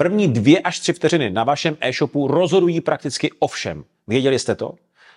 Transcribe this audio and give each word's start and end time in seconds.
První 0.00 0.28
dvě 0.28 0.58
až 0.60 0.80
tři 0.80 0.92
vteřiny 0.92 1.30
na 1.30 1.44
vašem 1.44 1.76
e-shopu 1.80 2.28
rozhodují 2.28 2.80
prakticky 2.80 3.30
o 3.38 3.48
všem. 3.48 3.84
Věděli 4.06 4.38
jste 4.38 4.54
to? 4.54 4.74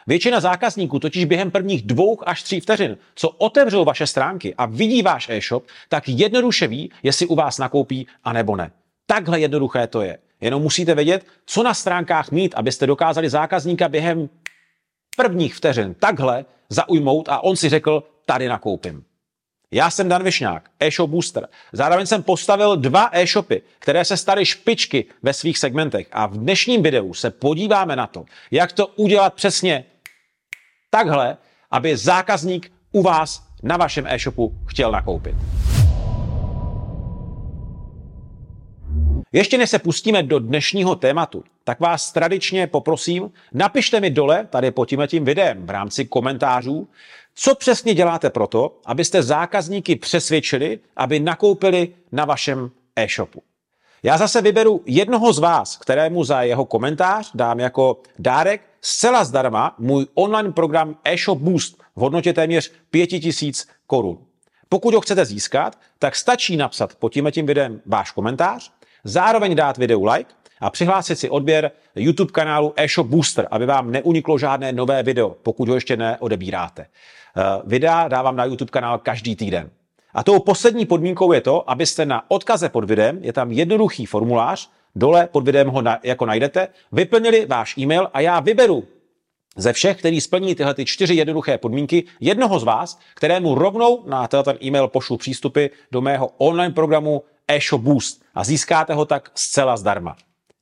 Většina 0.07 0.39
zákazníků 0.39 0.99
totiž 0.99 1.25
během 1.25 1.51
prvních 1.51 1.81
dvou 1.81 2.29
až 2.29 2.43
tří 2.43 2.59
vteřin, 2.59 2.97
co 3.15 3.29
otevřou 3.29 3.85
vaše 3.85 4.07
stránky 4.07 4.55
a 4.57 4.65
vidí 4.65 5.01
váš 5.01 5.29
e-shop, 5.29 5.67
tak 5.89 6.09
jednoduše 6.09 6.67
ví, 6.67 6.91
jestli 7.03 7.27
u 7.27 7.35
vás 7.35 7.57
nakoupí 7.57 8.07
a 8.23 8.33
nebo 8.33 8.55
ne. 8.55 8.71
Takhle 9.05 9.39
jednoduché 9.39 9.87
to 9.87 10.01
je. 10.01 10.17
Jenom 10.41 10.61
musíte 10.61 10.95
vědět, 10.95 11.25
co 11.45 11.63
na 11.63 11.73
stránkách 11.73 12.31
mít, 12.31 12.53
abyste 12.55 12.87
dokázali 12.87 13.29
zákazníka 13.29 13.89
během 13.89 14.29
prvních 15.17 15.55
vteřin 15.55 15.93
takhle 15.93 16.45
zaujmout 16.69 17.29
a 17.29 17.43
on 17.43 17.55
si 17.55 17.69
řekl, 17.69 18.03
tady 18.25 18.47
nakoupím. 18.47 19.03
Já 19.73 19.89
jsem 19.89 20.09
Dan 20.09 20.23
Višňák, 20.23 20.69
e-shop 20.79 21.09
booster. 21.09 21.47
Zároveň 21.73 22.05
jsem 22.05 22.23
postavil 22.23 22.77
dva 22.77 23.09
e-shopy, 23.11 23.61
které 23.79 24.05
se 24.05 24.17
staly 24.17 24.45
špičky 24.45 25.05
ve 25.23 25.33
svých 25.33 25.57
segmentech. 25.57 26.07
A 26.11 26.27
v 26.27 26.37
dnešním 26.37 26.83
videu 26.83 27.13
se 27.13 27.31
podíváme 27.31 27.95
na 27.95 28.07
to, 28.07 28.25
jak 28.51 28.71
to 28.71 28.87
udělat 28.87 29.33
přesně 29.33 29.85
takhle, 30.89 31.37
aby 31.71 31.97
zákazník 31.97 32.71
u 32.91 33.01
vás 33.01 33.47
na 33.63 33.77
vašem 33.77 34.07
e-shopu 34.07 34.53
chtěl 34.67 34.91
nakoupit. 34.91 35.35
Ještě 39.33 39.57
než 39.57 39.69
se 39.69 39.79
pustíme 39.79 40.23
do 40.23 40.39
dnešního 40.39 40.95
tématu, 40.95 41.43
tak 41.63 41.79
vás 41.79 42.11
tradičně 42.11 42.67
poprosím, 42.67 43.31
napište 43.53 43.99
mi 43.99 44.09
dole, 44.09 44.47
tady 44.49 44.71
pod 44.71 44.89
tímhletím 44.89 45.25
videem, 45.25 45.65
v 45.65 45.69
rámci 45.69 46.05
komentářů, 46.05 46.87
co 47.35 47.55
přesně 47.55 47.93
děláte 47.93 48.29
proto, 48.29 48.77
abyste 48.85 49.23
zákazníky 49.23 49.95
přesvědčili, 49.95 50.79
aby 50.95 51.19
nakoupili 51.19 51.93
na 52.11 52.25
vašem 52.25 52.71
e-shopu. 52.95 53.43
Já 54.03 54.17
zase 54.17 54.41
vyberu 54.41 54.81
jednoho 54.85 55.33
z 55.33 55.39
vás, 55.39 55.77
kterému 55.77 56.23
za 56.23 56.41
jeho 56.41 56.65
komentář 56.65 57.31
dám 57.35 57.59
jako 57.59 57.97
dárek 58.19 58.61
zcela 58.81 59.23
zdarma 59.23 59.75
můj 59.77 60.07
online 60.13 60.51
program 60.51 60.95
e-shop 61.03 61.39
Boost 61.39 61.77
v 61.95 61.99
hodnotě 61.99 62.33
téměř 62.33 62.71
5000 62.89 63.67
korun. 63.87 64.17
Pokud 64.69 64.93
ho 64.93 65.01
chcete 65.01 65.25
získat, 65.25 65.79
tak 65.99 66.15
stačí 66.15 66.57
napsat 66.57 66.95
pod 66.95 67.13
tím 67.13 67.45
videem 67.45 67.81
váš 67.85 68.11
komentář, 68.11 68.71
zároveň 69.03 69.55
dát 69.55 69.77
videu 69.77 70.05
like 70.05 70.33
a 70.61 70.69
přihlásit 70.69 71.15
si 71.15 71.29
odběr 71.29 71.71
YouTube 71.95 72.31
kanálu 72.31 72.73
eShop 72.75 73.07
Booster, 73.07 73.47
aby 73.51 73.65
vám 73.65 73.91
neuniklo 73.91 74.37
žádné 74.37 74.71
nové 74.71 75.03
video, 75.03 75.35
pokud 75.43 75.69
ho 75.69 75.75
ještě 75.75 75.97
neodebíráte. 75.97 76.81
Eh, 77.37 77.43
videa 77.63 78.07
dávám 78.07 78.35
na 78.35 78.45
YouTube 78.45 78.71
kanál 78.71 78.97
každý 78.97 79.35
týden. 79.35 79.69
A 80.13 80.23
tou 80.23 80.39
poslední 80.39 80.85
podmínkou 80.85 81.33
je 81.33 81.41
to, 81.41 81.69
abyste 81.69 82.05
na 82.05 82.23
odkaze 82.27 82.69
pod 82.69 82.83
videem, 82.83 83.19
je 83.21 83.33
tam 83.33 83.51
jednoduchý 83.51 84.05
formulář, 84.05 84.69
dole 84.95 85.27
pod 85.31 85.45
videem 85.45 85.67
ho 85.67 85.81
na, 85.81 85.99
jako 86.03 86.25
najdete, 86.25 86.67
vyplnili 86.91 87.45
váš 87.45 87.77
e-mail 87.77 88.09
a 88.13 88.19
já 88.19 88.39
vyberu 88.39 88.83
ze 89.55 89.73
všech, 89.73 89.97
který 89.97 90.21
splní 90.21 90.55
tyhle 90.55 90.73
ty 90.73 90.85
čtyři 90.85 91.15
jednoduché 91.15 91.57
podmínky, 91.57 92.03
jednoho 92.19 92.59
z 92.59 92.63
vás, 92.63 92.99
kterému 93.15 93.55
rovnou 93.55 94.03
na 94.07 94.27
ten 94.27 94.57
e-mail 94.63 94.87
pošlu 94.87 95.17
přístupy 95.17 95.65
do 95.91 96.01
mého 96.01 96.29
online 96.37 96.73
programu 96.73 97.23
eShop 97.47 97.81
Boost 97.81 98.21
a 98.35 98.43
získáte 98.43 98.93
ho 98.93 99.05
tak 99.05 99.31
zcela 99.35 99.77
zdarma. 99.77 100.15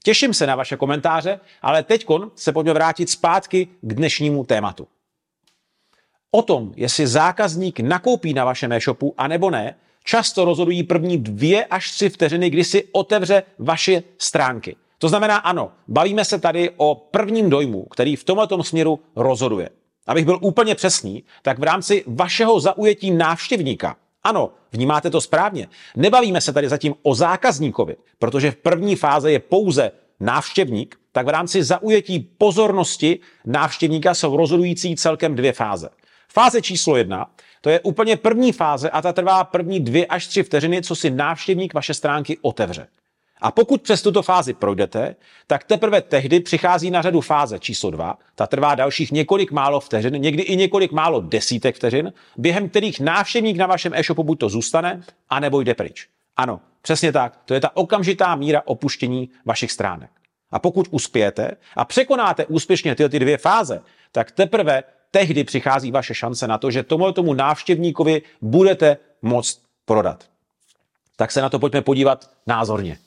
Těším 0.04 0.34
se 0.34 0.48
na 0.48 0.56
vaše 0.56 0.78
komentáře, 0.78 1.40
ale 1.62 1.84
teď 1.84 2.06
se 2.36 2.52
pojďme 2.52 2.74
vrátit 2.74 3.10
zpátky 3.10 3.68
k 3.82 3.94
dnešnímu 3.94 4.44
tématu. 4.44 4.88
O 6.32 6.42
tom, 6.42 6.74
jestli 6.76 7.08
zákazník 7.08 7.80
nakoupí 7.80 8.34
na 8.34 8.46
vašem 8.46 8.72
e-shopu 8.72 9.14
a 9.18 9.28
nebo 9.28 9.50
ne, 9.50 9.76
často 10.04 10.46
rozhodují 10.46 10.84
první 10.84 11.18
dvě 11.18 11.66
až 11.66 11.92
tři 11.92 12.10
vteřiny, 12.10 12.50
kdy 12.50 12.64
si 12.64 12.88
otevře 12.92 13.44
vaše 13.60 14.04
stránky. 14.18 14.76
To 14.98 15.10
znamená, 15.10 15.38
ano, 15.38 15.72
bavíme 15.88 16.26
se 16.26 16.40
tady 16.40 16.70
o 16.78 16.96
prvním 16.96 17.50
dojmu, 17.50 17.84
který 17.84 18.16
v 18.16 18.24
tomto 18.24 18.64
směru 18.64 19.00
rozhoduje. 19.16 19.70
Abych 20.08 20.26
byl 20.26 20.40
úplně 20.42 20.76
přesný, 20.76 21.24
tak 21.42 21.60
v 21.60 21.64
rámci 21.64 22.04
vašeho 22.08 22.60
zaujetí 22.60 23.12
návštěvníka, 23.12 23.96
ano, 24.24 24.52
vnímáte 24.72 25.10
to 25.10 25.22
správně, 25.22 25.68
nebavíme 25.96 26.42
se 26.42 26.54
tady 26.54 26.70
zatím 26.70 26.96
o 27.04 27.16
zákazníkovi, 27.16 27.96
protože 28.20 28.52
v 28.52 28.56
první 28.56 28.96
fáze 28.96 29.32
je 29.32 29.40
pouze 29.40 29.92
návštěvník, 30.20 31.00
tak 31.12 31.26
v 31.26 31.30
rámci 31.30 31.64
zaujetí 31.64 32.20
pozornosti 32.20 33.20
návštěvníka 33.46 34.14
jsou 34.14 34.38
rozhodující 34.38 34.96
celkem 34.96 35.36
dvě 35.36 35.54
fáze. 35.54 35.90
Fáze 36.32 36.62
číslo 36.62 36.98
jedna, 36.98 37.32
to 37.62 37.70
je 37.70 37.80
úplně 37.80 38.18
první 38.18 38.52
fáze 38.52 38.90
a 38.90 39.02
ta 39.02 39.14
trvá 39.14 39.44
první 39.44 39.80
dvě 39.80 40.06
až 40.06 40.28
tři 40.28 40.44
vteřiny, 40.44 40.82
co 40.82 40.96
si 40.96 41.10
návštěvník 41.10 41.74
vaše 41.74 41.94
stránky 41.94 42.38
otevře. 42.42 42.88
A 43.42 43.52
pokud 43.52 43.82
přes 43.82 44.02
tuto 44.02 44.22
fázi 44.22 44.54
projdete, 44.54 45.16
tak 45.48 45.64
teprve 45.64 46.02
tehdy 46.02 46.40
přichází 46.40 46.92
na 46.92 47.02
řadu 47.02 47.22
fáze 47.22 47.60
číslo 47.60 47.92
2, 47.92 48.18
ta 48.36 48.48
trvá 48.48 48.76
dalších 48.76 49.12
několik 49.12 49.52
málo 49.52 49.80
vteřin, 49.80 50.14
někdy 50.14 50.44
i 50.44 50.56
několik 50.56 50.92
málo 50.92 51.22
desítek 51.22 51.76
vteřin, 51.76 52.14
během 52.38 52.70
kterých 52.70 53.00
návštěvník 53.00 53.58
na 53.58 53.68
vašem 53.68 53.94
e-shopu 53.94 54.24
buď 54.24 54.40
to 54.40 54.50
zůstane, 54.50 55.04
anebo 55.30 55.62
jde 55.62 55.74
pryč. 55.74 56.08
Ano, 56.38 56.60
přesně 56.82 57.12
tak, 57.12 57.40
to 57.46 57.54
je 57.54 57.60
ta 57.60 57.78
okamžitá 57.78 58.36
míra 58.36 58.62
opuštění 58.66 59.30
vašich 59.46 59.72
stránek. 59.72 60.10
A 60.52 60.60
pokud 60.60 60.88
uspějete 60.92 61.52
a 61.76 61.86
překonáte 61.86 62.46
úspěšně 62.46 62.96
tyhle 62.96 63.10
ty 63.10 63.20
dvě 63.20 63.38
fáze, 63.38 63.82
tak 64.12 64.32
teprve 64.32 64.84
tehdy 65.12 65.44
přichází 65.44 65.92
vaše 65.92 66.14
šance 66.14 66.48
na 66.48 66.58
to, 66.58 66.72
že 66.72 66.84
tomu 66.84 67.12
tomu 67.12 67.34
návštěvníkovi 67.34 68.22
budete 68.42 68.98
moct 69.22 69.62
prodat. 69.86 70.24
Tak 71.16 71.32
se 71.32 71.42
na 71.42 71.50
to 71.50 71.60
pojďme 71.60 71.82
podívat 71.82 72.30
názorně. 72.48 72.98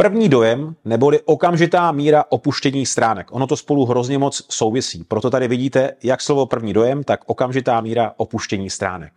První 0.00 0.28
dojem, 0.28 0.74
neboli 0.84 1.20
okamžitá 1.24 1.92
míra 1.92 2.24
opuštění 2.28 2.86
stránek. 2.86 3.32
Ono 3.32 3.46
to 3.46 3.56
spolu 3.56 3.86
hrozně 3.86 4.18
moc 4.18 4.46
souvisí. 4.48 5.04
Proto 5.04 5.30
tady 5.30 5.48
vidíte, 5.48 5.92
jak 6.02 6.20
slovo 6.20 6.46
první 6.46 6.72
dojem, 6.72 7.04
tak 7.04 7.20
okamžitá 7.26 7.80
míra 7.80 8.12
opuštění 8.16 8.70
stránek. 8.70 9.12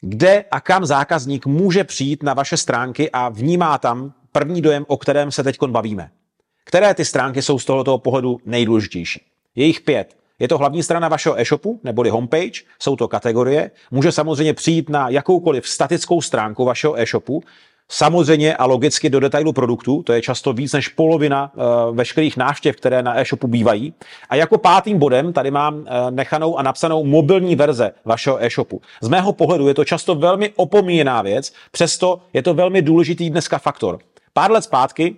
Kde 0.00 0.44
a 0.50 0.60
kam 0.60 0.86
zákazník 0.86 1.46
může 1.46 1.84
přijít 1.84 2.22
na 2.22 2.34
vaše 2.34 2.56
stránky 2.56 3.10
a 3.10 3.28
vnímá 3.28 3.78
tam 3.78 4.12
první 4.32 4.62
dojem, 4.62 4.84
o 4.88 4.96
kterém 4.96 5.30
se 5.30 5.42
teď 5.42 5.56
bavíme. 5.66 6.10
Které 6.64 6.94
ty 6.94 7.04
stránky 7.04 7.42
jsou 7.42 7.58
z 7.58 7.64
tohoto 7.64 7.98
pohledu 7.98 8.38
nejdůležitější? 8.44 9.20
Je 9.54 9.66
jich 9.66 9.80
pět. 9.80 10.16
Je 10.38 10.48
to 10.48 10.58
hlavní 10.58 10.82
strana 10.82 11.08
vašeho 11.08 11.40
e-shopu, 11.40 11.80
neboli 11.84 12.10
homepage, 12.10 12.62
jsou 12.78 12.96
to 12.96 13.08
kategorie. 13.08 13.70
Může 13.90 14.12
samozřejmě 14.12 14.54
přijít 14.54 14.88
na 14.88 15.08
jakoukoliv 15.08 15.68
statickou 15.68 16.20
stránku 16.20 16.64
vašeho 16.64 17.00
e-shopu, 17.00 17.42
Samozřejmě 17.92 18.56
a 18.56 18.66
logicky 18.66 19.10
do 19.10 19.20
detailu 19.20 19.52
produktu, 19.52 20.02
to 20.02 20.12
je 20.12 20.22
často 20.22 20.52
víc 20.52 20.72
než 20.72 20.88
polovina 20.88 21.52
uh, 21.54 21.96
veškerých 21.96 22.36
návštěv, 22.36 22.76
které 22.76 23.02
na 23.02 23.20
e-shopu 23.20 23.46
bývají. 23.46 23.94
A 24.28 24.36
jako 24.36 24.58
pátým 24.58 24.98
bodem 24.98 25.32
tady 25.32 25.50
mám 25.50 25.74
uh, 25.74 25.84
nechanou 26.10 26.58
a 26.58 26.62
napsanou 26.62 27.04
mobilní 27.04 27.56
verze 27.56 27.92
vašeho 28.04 28.44
e-shopu. 28.44 28.80
Z 29.00 29.08
mého 29.08 29.32
pohledu 29.32 29.68
je 29.68 29.74
to 29.74 29.84
často 29.84 30.14
velmi 30.14 30.52
opomíjená 30.56 31.22
věc, 31.22 31.52
přesto 31.70 32.20
je 32.32 32.42
to 32.42 32.54
velmi 32.54 32.82
důležitý 32.82 33.30
dneska 33.30 33.58
faktor. 33.58 33.98
Pár 34.32 34.50
let 34.50 34.64
zpátky 34.64 35.16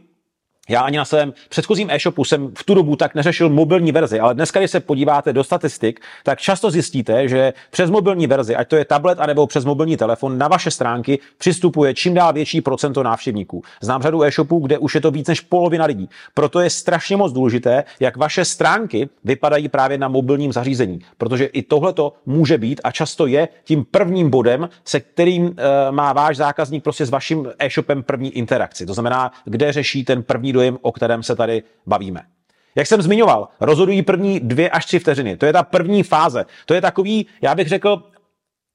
já 0.72 0.80
ani 0.80 0.96
na 0.96 1.04
svém 1.04 1.32
předchozím 1.48 1.90
e-shopu 1.90 2.24
jsem 2.24 2.52
v 2.58 2.64
tu 2.64 2.74
dobu 2.74 2.96
tak 2.96 3.14
neřešil 3.14 3.48
mobilní 3.48 3.92
verzi, 3.92 4.20
ale 4.20 4.34
dneska, 4.34 4.60
když 4.60 4.70
se 4.70 4.80
podíváte 4.80 5.32
do 5.32 5.44
statistik, 5.44 6.00
tak 6.22 6.38
často 6.38 6.70
zjistíte, 6.70 7.28
že 7.28 7.52
přes 7.70 7.90
mobilní 7.90 8.26
verzi, 8.26 8.56
ať 8.56 8.68
to 8.68 8.76
je 8.76 8.84
tablet 8.84 9.20
anebo 9.20 9.46
přes 9.46 9.64
mobilní 9.64 9.96
telefon, 9.96 10.38
na 10.38 10.48
vaše 10.48 10.70
stránky 10.70 11.18
přistupuje 11.38 11.94
čím 11.94 12.14
dál 12.14 12.32
větší 12.32 12.60
procento 12.60 13.02
návštěvníků. 13.02 13.62
Znám 13.80 14.02
řadu 14.02 14.22
e-shopů, 14.22 14.58
kde 14.58 14.78
už 14.78 14.94
je 14.94 15.00
to 15.00 15.10
víc 15.10 15.28
než 15.28 15.40
polovina 15.40 15.84
lidí. 15.84 16.08
Proto 16.34 16.60
je 16.60 16.70
strašně 16.70 17.16
moc 17.16 17.32
důležité, 17.32 17.84
jak 18.00 18.16
vaše 18.16 18.44
stránky 18.44 19.08
vypadají 19.24 19.68
právě 19.68 19.98
na 19.98 20.08
mobilním 20.08 20.52
zařízení, 20.52 21.00
protože 21.18 21.44
i 21.44 21.62
tohle 21.62 21.92
to 21.92 22.12
může 22.26 22.58
být 22.58 22.80
a 22.84 22.90
často 22.90 23.26
je 23.26 23.48
tím 23.64 23.84
prvním 23.90 24.30
bodem, 24.30 24.68
se 24.84 25.00
kterým 25.00 25.46
e, 25.56 25.92
má 25.92 26.12
váš 26.12 26.36
zákazník 26.36 26.84
prostě 26.84 27.06
s 27.06 27.10
vaším 27.10 27.48
e-shopem 27.58 28.02
první 28.02 28.30
interakci. 28.30 28.86
To 28.86 28.94
znamená, 28.94 29.32
kde 29.44 29.72
řeší 29.72 30.04
ten 30.04 30.22
první 30.22 30.52
dojem, 30.62 30.78
o 30.82 30.92
kterém 30.92 31.22
se 31.22 31.36
tady 31.36 31.62
bavíme. 31.86 32.20
Jak 32.74 32.86
jsem 32.86 33.02
zmiňoval, 33.02 33.48
rozhodují 33.60 34.02
první 34.02 34.40
dvě 34.40 34.70
až 34.70 34.86
tři 34.86 34.98
vteřiny. 34.98 35.36
To 35.36 35.46
je 35.46 35.52
ta 35.52 35.62
první 35.62 36.02
fáze. 36.02 36.44
To 36.66 36.74
je 36.74 36.80
takový, 36.80 37.26
já 37.42 37.54
bych 37.54 37.68
řekl, 37.68 38.02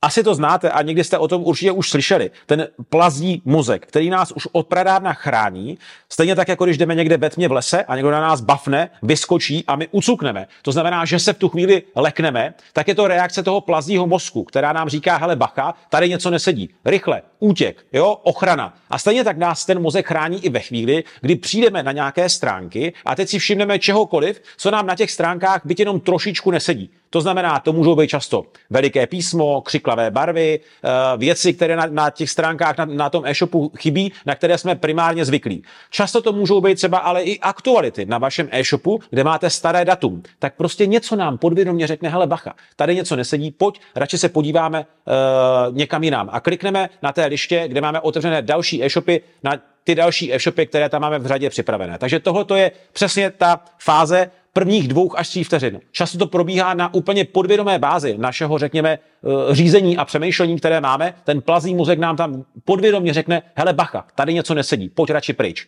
asi 0.01 0.23
to 0.23 0.35
znáte 0.35 0.69
a 0.69 0.81
někdy 0.81 1.03
jste 1.03 1.17
o 1.17 1.27
tom 1.27 1.43
určitě 1.43 1.71
už 1.71 1.89
slyšeli. 1.89 2.31
Ten 2.45 2.67
plazí 2.89 3.41
mozek, 3.45 3.85
který 3.85 4.09
nás 4.09 4.31
už 4.31 4.47
od 4.51 4.67
pradávna 4.67 5.13
chrání, 5.13 5.77
stejně 6.09 6.35
tak, 6.35 6.47
jako 6.47 6.65
když 6.65 6.77
jdeme 6.77 6.95
někde 6.95 7.17
ve 7.17 7.29
tmě 7.29 7.47
v 7.47 7.51
lese 7.51 7.83
a 7.83 7.95
někdo 7.95 8.11
na 8.11 8.21
nás 8.21 8.41
bafne, 8.41 8.89
vyskočí 9.03 9.63
a 9.67 9.75
my 9.75 9.87
ucukneme. 9.91 10.47
To 10.61 10.71
znamená, 10.71 11.05
že 11.05 11.19
se 11.19 11.33
v 11.33 11.37
tu 11.37 11.49
chvíli 11.49 11.83
lekneme, 11.95 12.53
tak 12.73 12.87
je 12.87 12.95
to 12.95 13.07
reakce 13.07 13.43
toho 13.43 13.61
plazího 13.61 14.07
mozku, 14.07 14.43
která 14.43 14.73
nám 14.73 14.89
říká, 14.89 15.17
hele 15.17 15.35
bacha, 15.35 15.73
tady 15.89 16.09
něco 16.09 16.29
nesedí. 16.29 16.69
Rychle, 16.85 17.21
útěk, 17.39 17.85
jo, 17.93 18.17
ochrana. 18.23 18.73
A 18.89 18.97
stejně 18.97 19.23
tak 19.23 19.37
nás 19.37 19.65
ten 19.65 19.81
mozek 19.81 20.07
chrání 20.07 20.45
i 20.45 20.49
ve 20.49 20.59
chvíli, 20.59 21.03
kdy 21.21 21.35
přijdeme 21.35 21.83
na 21.83 21.91
nějaké 21.91 22.29
stránky 22.29 22.93
a 23.05 23.15
teď 23.15 23.29
si 23.29 23.39
všimneme 23.39 23.79
čehokoliv, 23.79 24.41
co 24.57 24.71
nám 24.71 24.87
na 24.87 24.95
těch 24.95 25.11
stránkách 25.11 25.61
byť 25.65 25.79
jenom 25.79 25.99
trošičku 25.99 26.51
nesedí. 26.51 26.89
To 27.09 27.21
znamená, 27.21 27.59
to 27.59 27.73
můžou 27.73 27.95
být 27.95 28.07
často 28.07 28.45
veliké 28.69 29.07
písmo, 29.07 29.61
křiklavé 29.61 30.11
barvy, 30.11 30.59
eh, 30.59 30.89
věci, 31.17 31.53
které 31.53 31.75
na, 31.75 31.85
na 31.85 32.09
těch 32.09 32.29
stránkách 32.29 32.77
na, 32.77 32.85
na 32.85 33.09
tom 33.09 33.25
e-shopu 33.25 33.71
chybí, 33.77 34.11
na 34.25 34.35
které 34.35 34.57
jsme 34.57 34.75
primárně 34.75 35.25
zvyklí. 35.25 35.63
Často 35.89 36.21
to 36.21 36.33
můžou 36.33 36.61
být 36.61 36.75
třeba 36.75 36.97
ale 36.97 37.23
i 37.23 37.39
aktuality 37.39 38.05
na 38.05 38.17
vašem 38.17 38.49
e-shopu, 38.51 38.99
kde 39.09 39.23
máte 39.23 39.49
staré 39.49 39.85
datum. 39.85 40.23
Tak 40.39 40.55
prostě 40.55 40.85
něco 40.85 41.15
nám 41.15 41.37
podvědomě 41.37 41.87
řekne, 41.87 42.09
hele 42.09 42.27
bacha, 42.27 42.53
tady 42.75 42.95
něco 42.95 43.15
nesedí, 43.15 43.51
pojď, 43.51 43.81
radši 43.95 44.17
se 44.17 44.29
podíváme 44.29 44.79
uh, 44.79 45.75
někam 45.75 46.03
jinam. 46.03 46.29
A 46.31 46.39
klikneme 46.39 46.89
na 47.03 47.11
té 47.11 47.25
liště, 47.25 47.67
kde 47.67 47.81
máme 47.81 47.99
otevřené 47.99 48.41
další 48.41 48.83
e-shopy, 48.83 49.21
na 49.43 49.53
ty 49.83 49.95
další 49.95 50.33
e-shopy, 50.33 50.65
které 50.65 50.89
tam 50.89 51.01
máme 51.01 51.19
v 51.19 51.27
řadě 51.27 51.49
připravené. 51.49 51.97
Takže 51.97 52.19
tohle 52.19 52.59
je 52.59 52.71
přesně 52.93 53.31
ta 53.31 53.59
fáze 53.79 54.31
prvních 54.57 54.87
dvou 54.87 55.17
až 55.17 55.29
tří 55.29 55.43
vteřin. 55.43 55.79
Často 55.91 56.17
to 56.17 56.27
probíhá 56.27 56.73
na 56.73 56.93
úplně 56.93 57.25
podvědomé 57.25 57.79
bázi 57.79 58.17
našeho, 58.17 58.57
řekněme, 58.57 58.89
eh, 58.89 59.55
řízení 59.55 59.97
a 59.97 60.05
přemýšlení, 60.05 60.57
které 60.57 60.81
máme. 60.81 61.13
Ten 61.23 61.41
plazí 61.41 61.75
mozek 61.75 61.99
nám 61.99 62.15
tam 62.15 62.43
podvědomě 62.65 63.13
řekne, 63.13 63.41
hele 63.55 63.73
bacha, 63.73 64.05
tady 64.15 64.33
něco 64.33 64.53
nesedí, 64.53 64.89
pojď 64.89 65.09
radši 65.09 65.33
pryč. 65.33 65.67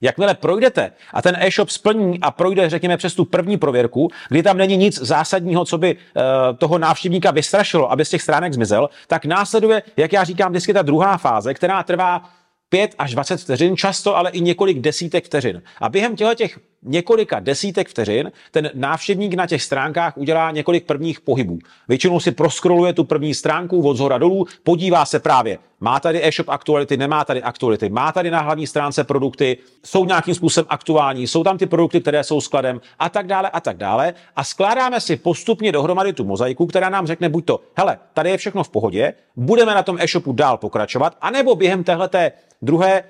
Jakmile 0.00 0.34
projdete 0.34 0.92
a 1.14 1.22
ten 1.22 1.36
e-shop 1.40 1.70
splní 1.70 2.20
a 2.20 2.30
projde, 2.30 2.70
řekněme, 2.70 2.96
přes 2.96 3.14
tu 3.14 3.24
první 3.24 3.56
prověrku, 3.56 4.08
kdy 4.28 4.42
tam 4.42 4.56
není 4.56 4.76
nic 4.76 5.00
zásadního, 5.02 5.64
co 5.64 5.78
by 5.78 5.94
uh, 5.94 6.22
toho 6.58 6.78
návštěvníka 6.78 7.30
vystrašilo, 7.30 7.92
aby 7.92 8.04
z 8.04 8.10
těch 8.10 8.22
stránek 8.22 8.52
zmizel, 8.52 8.88
tak 9.06 9.24
následuje, 9.24 9.82
jak 9.96 10.12
já 10.12 10.24
říkám, 10.24 10.52
vždycky 10.52 10.72
ta 10.72 10.82
druhá 10.82 11.18
fáze, 11.18 11.54
která 11.54 11.82
trvá 11.82 12.30
5 12.68 12.94
až 12.98 13.12
20 13.12 13.40
vteřin, 13.40 13.76
často 13.76 14.16
ale 14.16 14.30
i 14.30 14.40
několik 14.40 14.78
desítek 14.78 15.24
vteřin. 15.24 15.62
A 15.80 15.88
během 15.88 16.16
těch 16.16 16.58
několika 16.82 17.40
desítek 17.40 17.88
vteřin 17.88 18.32
ten 18.50 18.70
návštěvník 18.74 19.34
na 19.34 19.46
těch 19.46 19.62
stránkách 19.62 20.16
udělá 20.16 20.50
několik 20.50 20.86
prvních 20.86 21.20
pohybů. 21.20 21.58
Většinou 21.88 22.20
si 22.20 22.32
proskroluje 22.32 22.92
tu 22.92 23.04
první 23.04 23.34
stránku 23.34 23.88
od 23.88 23.96
zhora 23.96 24.18
dolů, 24.18 24.46
podívá 24.62 25.04
se 25.04 25.20
právě, 25.20 25.58
má 25.80 26.00
tady 26.00 26.26
e-shop 26.26 26.48
aktuality, 26.48 26.96
nemá 26.96 27.24
tady 27.24 27.42
aktuality, 27.42 27.88
má 27.88 28.12
tady 28.12 28.30
na 28.30 28.40
hlavní 28.40 28.66
stránce 28.66 29.04
produkty, 29.04 29.56
jsou 29.84 30.04
nějakým 30.04 30.34
způsobem 30.34 30.66
aktuální, 30.68 31.26
jsou 31.26 31.44
tam 31.44 31.58
ty 31.58 31.66
produkty, 31.66 32.00
které 32.00 32.24
jsou 32.24 32.40
skladem 32.40 32.80
a 32.98 33.08
tak 33.08 33.26
dále 33.26 33.50
a 33.50 33.60
tak 33.60 33.76
dále. 33.76 34.14
A 34.36 34.44
skládáme 34.44 35.00
si 35.00 35.16
postupně 35.16 35.72
dohromady 35.72 36.12
tu 36.12 36.24
mozaiku, 36.24 36.66
která 36.66 36.88
nám 36.88 37.06
řekne 37.06 37.28
buď 37.28 37.44
to, 37.44 37.60
hele, 37.76 37.98
tady 38.14 38.30
je 38.30 38.36
všechno 38.36 38.64
v 38.64 38.68
pohodě, 38.68 39.14
budeme 39.36 39.74
na 39.74 39.82
tom 39.82 39.96
e-shopu 40.00 40.32
dál 40.32 40.56
pokračovat, 40.56 41.16
anebo 41.20 41.54
během 41.54 41.84
téhleté 41.84 42.32
druhé 42.62 43.04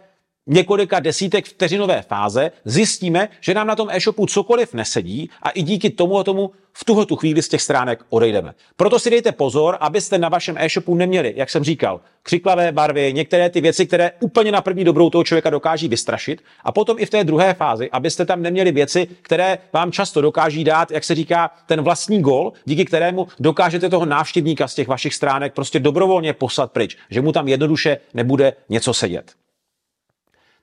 několika 0.47 1.01
desítek 1.01 1.47
vteřinové 1.47 2.03
fáze 2.03 2.53
zjistíme, 2.65 3.29
že 3.41 3.55
nám 3.55 3.67
na 3.67 3.77
tom 3.77 3.89
e-shopu 3.91 4.27
cokoliv 4.27 4.75
nesedí 4.75 5.31
a 5.43 5.51
i 5.51 5.63
díky 5.63 5.91
tomu 5.91 6.19
a 6.19 6.25
tomu 6.25 6.51
v 6.73 6.85
tuhle 6.85 7.07
tu 7.07 7.17
chvíli 7.17 7.43
z 7.43 7.49
těch 7.49 7.63
stránek 7.63 8.05
odejdeme. 8.09 8.55
Proto 8.77 8.99
si 8.99 9.11
dejte 9.11 9.33
pozor, 9.33 9.77
abyste 9.81 10.19
na 10.19 10.29
vašem 10.29 10.57
e-shopu 10.59 10.95
neměli, 10.95 11.33
jak 11.37 11.51
jsem 11.51 11.65
říkal, 11.65 12.01
křiklavé 12.23 12.73
barvy, 12.73 13.13
některé 13.13 13.51
ty 13.51 13.61
věci, 13.61 13.87
které 13.87 14.13
úplně 14.21 14.53
na 14.53 14.61
první 14.61 14.85
dobrou 14.85 15.11
toho 15.11 15.25
člověka 15.25 15.51
dokáží 15.51 15.89
vystrašit. 15.89 16.43
A 16.65 16.73
potom 16.73 16.97
i 16.99 17.07
v 17.07 17.11
té 17.11 17.25
druhé 17.25 17.55
fázi, 17.55 17.91
abyste 17.91 18.25
tam 18.25 18.43
neměli 18.43 18.73
věci, 18.73 19.09
které 19.23 19.59
vám 19.73 19.93
často 19.93 20.21
dokáží 20.21 20.65
dát, 20.65 20.91
jak 20.91 21.05
se 21.05 21.15
říká, 21.15 21.51
ten 21.67 21.83
vlastní 21.83 22.21
gol, 22.21 22.53
díky 22.65 22.85
kterému 22.85 23.29
dokážete 23.41 23.89
toho 23.89 24.07
návštěvníka 24.07 24.69
z 24.69 24.75
těch 24.75 24.89
vašich 24.89 25.15
stránek 25.15 25.55
prostě 25.55 25.81
dobrovolně 25.81 26.33
poslat 26.33 26.73
pryč, 26.73 26.97
že 27.11 27.23
mu 27.23 27.33
tam 27.33 27.49
jednoduše 27.49 27.99
nebude 28.15 28.53
něco 28.69 28.95
sedět. 28.95 29.40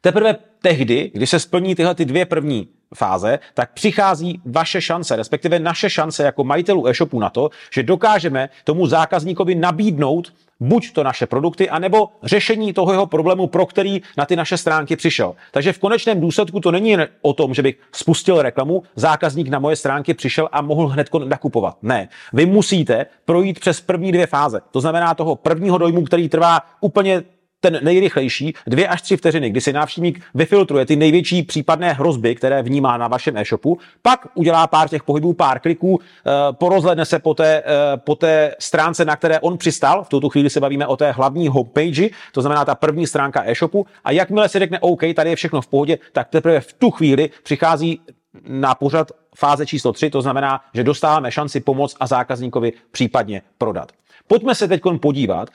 Teprve 0.01 0.35
tehdy, 0.61 1.11
když 1.13 1.29
se 1.29 1.39
splní 1.39 1.75
tyhle 1.75 1.95
ty 1.95 2.05
dvě 2.05 2.25
první 2.25 2.67
fáze, 2.95 3.39
tak 3.53 3.73
přichází 3.73 4.41
vaše 4.45 4.81
šance, 4.81 5.15
respektive 5.15 5.59
naše 5.59 5.89
šance 5.89 6.23
jako 6.23 6.43
majitelů 6.43 6.87
e-shopu 6.87 7.19
na 7.19 7.29
to, 7.29 7.49
že 7.73 7.83
dokážeme 7.83 8.49
tomu 8.63 8.87
zákazníkovi 8.87 9.55
nabídnout 9.55 10.33
buď 10.59 10.93
to 10.93 11.03
naše 11.03 11.25
produkty, 11.25 11.69
anebo 11.69 12.09
řešení 12.23 12.73
toho 12.73 12.91
jeho 12.91 13.05
problému, 13.05 13.47
pro 13.47 13.65
který 13.65 14.01
na 14.17 14.25
ty 14.25 14.35
naše 14.35 14.57
stránky 14.57 14.95
přišel. 14.95 15.35
Takže 15.51 15.73
v 15.73 15.79
konečném 15.79 16.21
důsledku 16.21 16.59
to 16.59 16.71
není 16.71 16.89
jen 16.89 17.07
o 17.21 17.33
tom, 17.33 17.53
že 17.53 17.61
bych 17.61 17.75
spustil 17.91 18.41
reklamu, 18.41 18.83
zákazník 18.95 19.47
na 19.47 19.59
moje 19.59 19.75
stránky 19.75 20.13
přišel 20.13 20.49
a 20.51 20.61
mohl 20.61 20.87
hned 20.87 21.09
nakupovat. 21.25 21.77
Ne. 21.81 22.09
Vy 22.33 22.45
musíte 22.45 23.05
projít 23.25 23.59
přes 23.59 23.81
první 23.81 24.11
dvě 24.11 24.27
fáze. 24.27 24.61
To 24.71 24.81
znamená 24.81 25.13
toho 25.13 25.35
prvního 25.35 25.77
dojmu, 25.77 26.03
který 26.03 26.29
trvá 26.29 26.61
úplně 26.81 27.23
ten 27.59 27.79
nejrychlejší, 27.81 28.53
dvě 28.67 28.87
až 28.87 29.01
tři 29.01 29.17
vteřiny, 29.17 29.49
kdy 29.49 29.61
si 29.61 29.73
návštěvník 29.73 30.23
vyfiltruje 30.33 30.85
ty 30.85 30.95
největší 30.95 31.43
případné 31.43 31.93
hrozby, 31.93 32.35
které 32.35 32.63
vnímá 32.63 32.97
na 32.97 33.07
vašem 33.07 33.37
e-shopu, 33.37 33.79
pak 34.01 34.27
udělá 34.33 34.67
pár 34.67 34.89
těch 34.89 35.03
pohybů, 35.03 35.33
pár 35.33 35.59
kliků, 35.59 35.99
eh, 35.99 36.31
porozhledne 36.51 37.05
se 37.05 37.19
po 37.19 37.33
té, 37.33 37.63
eh, 37.65 37.97
po 37.97 38.15
té 38.15 38.55
stránce, 38.59 39.05
na 39.05 39.15
které 39.15 39.39
on 39.39 39.57
přistal, 39.57 40.03
v 40.03 40.09
tuto 40.09 40.29
chvíli 40.29 40.49
se 40.49 40.59
bavíme 40.59 40.87
o 40.87 40.97
té 40.97 41.11
hlavní 41.11 41.47
homepage, 41.47 42.09
to 42.31 42.41
znamená 42.41 42.65
ta 42.65 42.75
první 42.75 43.07
stránka 43.07 43.43
e-shopu, 43.45 43.85
a 44.03 44.11
jakmile 44.11 44.49
si 44.49 44.59
řekne 44.59 44.79
OK, 44.79 45.01
tady 45.15 45.29
je 45.29 45.35
všechno 45.35 45.61
v 45.61 45.67
pohodě, 45.67 45.97
tak 46.11 46.29
teprve 46.29 46.59
v 46.59 46.73
tu 46.73 46.91
chvíli 46.91 47.29
přichází 47.43 48.01
na 48.47 48.75
pořad 48.75 49.11
fáze 49.35 49.65
číslo 49.65 49.93
3, 49.93 50.09
to 50.09 50.21
znamená, 50.21 50.61
že 50.73 50.83
dostáváme 50.83 51.31
šanci 51.31 51.59
pomoct 51.59 51.97
a 51.99 52.07
zákazníkovi 52.07 52.73
případně 52.91 53.41
prodat. 53.57 53.91
Pojďme 54.27 54.55
se 54.55 54.67
teď 54.67 54.81
podívat, 55.01 55.49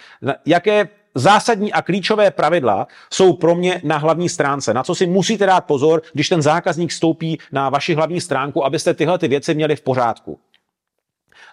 jaké 0.46 0.88
zásadní 1.14 1.73
a 1.73 1.82
klíčové 1.82 2.31
pravidla 2.31 2.87
jsou 3.12 3.32
pro 3.32 3.55
mě 3.55 3.81
na 3.85 3.99
hlavní 3.99 4.29
stránce. 4.29 4.75
Na 4.75 4.82
co 4.82 4.94
si 4.94 5.06
musíte 5.06 5.47
dát 5.47 5.61
pozor, 5.61 6.03
když 6.12 6.29
ten 6.29 6.43
zákazník 6.43 6.93
stoupí 6.93 7.38
na 7.53 7.69
vaši 7.69 7.94
hlavní 7.94 8.20
stránku, 8.20 8.64
abyste 8.64 8.94
tyhle 8.94 9.19
ty 9.19 9.29
věci 9.29 9.55
měli 9.55 9.76
v 9.76 9.81
pořádku. 9.81 10.38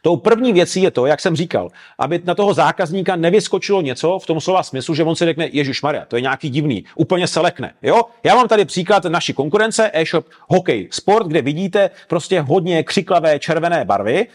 Tou 0.02 0.18
první 0.18 0.54
věcí 0.54 0.82
je 0.82 0.92
to, 0.92 1.06
jak 1.06 1.20
jsem 1.20 1.36
říkal, 1.36 1.70
aby 1.98 2.22
na 2.24 2.36
toho 2.36 2.54
zákazníka 2.54 3.16
nevyskočilo 3.16 3.82
něco 3.82 4.20
v 4.20 4.26
tom 4.26 4.42
slova 4.42 4.64
smyslu, 4.64 4.96
že 4.96 5.04
on 5.04 5.16
si 5.16 5.26
řekne, 5.26 5.50
Ježíš 5.52 5.82
Maria, 5.82 6.06
to 6.06 6.16
je 6.16 6.22
nějaký 6.22 6.50
divný, 6.50 6.86
úplně 6.96 7.28
se 7.28 7.40
lekne. 7.40 7.74
Jo? 7.82 8.02
Já 8.24 8.36
mám 8.36 8.48
tady 8.48 8.66
příklad 8.66 9.06
naší 9.06 9.34
konkurence, 9.34 9.92
e-shop 9.94 10.26
Hokej 10.48 10.88
Sport, 10.92 11.28
kde 11.28 11.42
vidíte 11.42 11.90
prostě 12.08 12.42
hodně 12.42 12.84
křiklavé 12.84 13.40
červené 13.40 13.86
barvy. 13.86 14.20
E, 14.20 14.28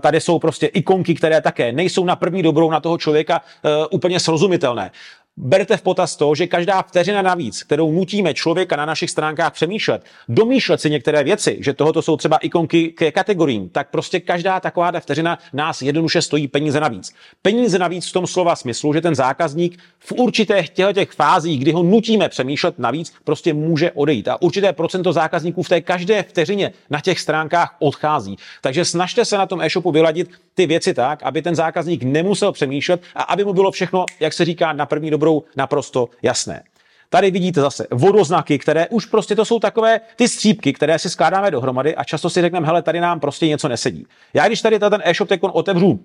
tady 0.00 0.20
jsou 0.20 0.38
prostě 0.38 0.66
ikonky, 0.66 1.14
které 1.14 1.40
také 1.40 1.72
nejsou 1.72 2.04
na 2.04 2.16
první 2.16 2.42
dobrou 2.42 2.70
na 2.70 2.80
toho 2.80 2.98
člověka 2.98 3.40
e, 3.40 3.86
úplně 3.86 4.20
srozumitelné. 4.20 4.90
Berte 5.36 5.76
v 5.76 5.82
potaz 5.82 6.16
to, 6.16 6.34
že 6.34 6.46
každá 6.46 6.82
vteřina 6.82 7.22
navíc, 7.22 7.62
kterou 7.62 7.92
nutíme 7.92 8.34
člověka 8.34 8.76
na 8.76 8.86
našich 8.86 9.10
stránkách 9.10 9.52
přemýšlet, 9.52 10.04
domýšlet 10.28 10.80
si 10.80 10.90
některé 10.90 11.24
věci, 11.24 11.58
že 11.60 11.72
tohoto 11.72 12.02
jsou 12.02 12.16
třeba 12.16 12.36
ikonky 12.36 12.88
ke 12.88 13.12
kategoriím, 13.12 13.68
tak 13.68 13.90
prostě 13.90 14.20
každá 14.20 14.60
taková 14.60 15.00
vteřina 15.00 15.38
nás 15.52 15.82
jednoduše 15.82 16.22
stojí 16.22 16.48
peníze 16.48 16.80
navíc. 16.80 17.14
Peníze 17.42 17.78
navíc 17.78 18.08
v 18.08 18.12
tom 18.12 18.26
slova 18.26 18.56
smyslu, 18.56 18.92
že 18.92 19.00
ten 19.00 19.14
zákazník 19.14 19.78
v 19.98 20.12
určitých 20.12 20.70
těch 20.70 21.10
fázích, 21.10 21.60
kdy 21.60 21.72
ho 21.72 21.82
nutíme 21.82 22.28
přemýšlet 22.28 22.78
navíc, 22.78 23.12
prostě 23.24 23.54
může 23.54 23.92
odejít. 23.92 24.28
A 24.28 24.42
určité 24.42 24.72
procento 24.72 25.12
zákazníků 25.12 25.62
v 25.62 25.68
té 25.68 25.80
každé 25.80 26.22
vteřině 26.22 26.72
na 26.90 27.00
těch 27.00 27.20
stránkách 27.20 27.76
odchází. 27.78 28.36
Takže 28.60 28.84
snažte 28.84 29.24
se 29.24 29.38
na 29.38 29.46
tom 29.46 29.60
e-shopu 29.60 29.90
vyladit 29.90 30.30
ty 30.54 30.66
věci 30.66 30.94
tak, 30.94 31.22
aby 31.22 31.42
ten 31.42 31.54
zákazník 31.54 32.02
nemusel 32.02 32.52
přemýšlet 32.52 33.02
a 33.14 33.22
aby 33.22 33.44
mu 33.44 33.52
bylo 33.52 33.70
všechno, 33.70 34.04
jak 34.20 34.32
se 34.32 34.44
říká, 34.44 34.72
na 34.72 34.86
první 34.86 35.10
dobrou 35.10 35.23
naprosto 35.56 36.08
jasné. 36.22 36.62
Tady 37.08 37.30
vidíte 37.30 37.60
zase 37.60 37.86
vodoznaky, 37.90 38.58
které 38.58 38.88
už 38.88 39.06
prostě 39.06 39.36
to 39.36 39.44
jsou 39.44 39.58
takové 39.58 40.00
ty 40.16 40.28
střípky, 40.28 40.72
které 40.72 40.98
si 40.98 41.10
skládáme 41.10 41.50
dohromady 41.50 41.96
a 41.96 42.04
často 42.04 42.30
si 42.30 42.40
řekneme, 42.40 42.66
hele, 42.66 42.82
tady 42.82 43.00
nám 43.00 43.20
prostě 43.20 43.48
něco 43.48 43.68
nesedí. 43.68 44.06
Já 44.34 44.46
když 44.46 44.62
tady 44.62 44.78
ten 44.78 45.02
e-shop 45.04 45.28
teď 45.28 45.40
otevřu 45.42 46.00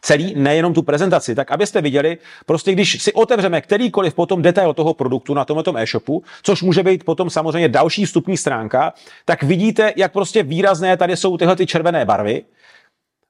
celý, 0.00 0.34
nejenom 0.36 0.74
tu 0.74 0.82
prezentaci, 0.82 1.34
tak 1.34 1.50
abyste 1.50 1.80
viděli, 1.80 2.18
prostě 2.46 2.72
když 2.72 3.02
si 3.02 3.12
otevřeme 3.12 3.60
kterýkoliv 3.60 4.14
potom 4.14 4.42
detail 4.42 4.74
toho 4.74 4.94
produktu 4.94 5.34
na 5.34 5.44
tomto 5.44 5.76
e-shopu, 5.76 6.22
což 6.42 6.62
může 6.62 6.82
být 6.82 7.04
potom 7.04 7.30
samozřejmě 7.30 7.68
další 7.68 8.04
vstupní 8.04 8.36
stránka, 8.36 8.92
tak 9.24 9.42
vidíte, 9.42 9.92
jak 9.96 10.12
prostě 10.12 10.42
výrazné 10.42 10.96
tady 10.96 11.16
jsou 11.16 11.36
tyhle 11.36 11.56
ty 11.56 11.66
červené 11.66 12.04
barvy, 12.04 12.42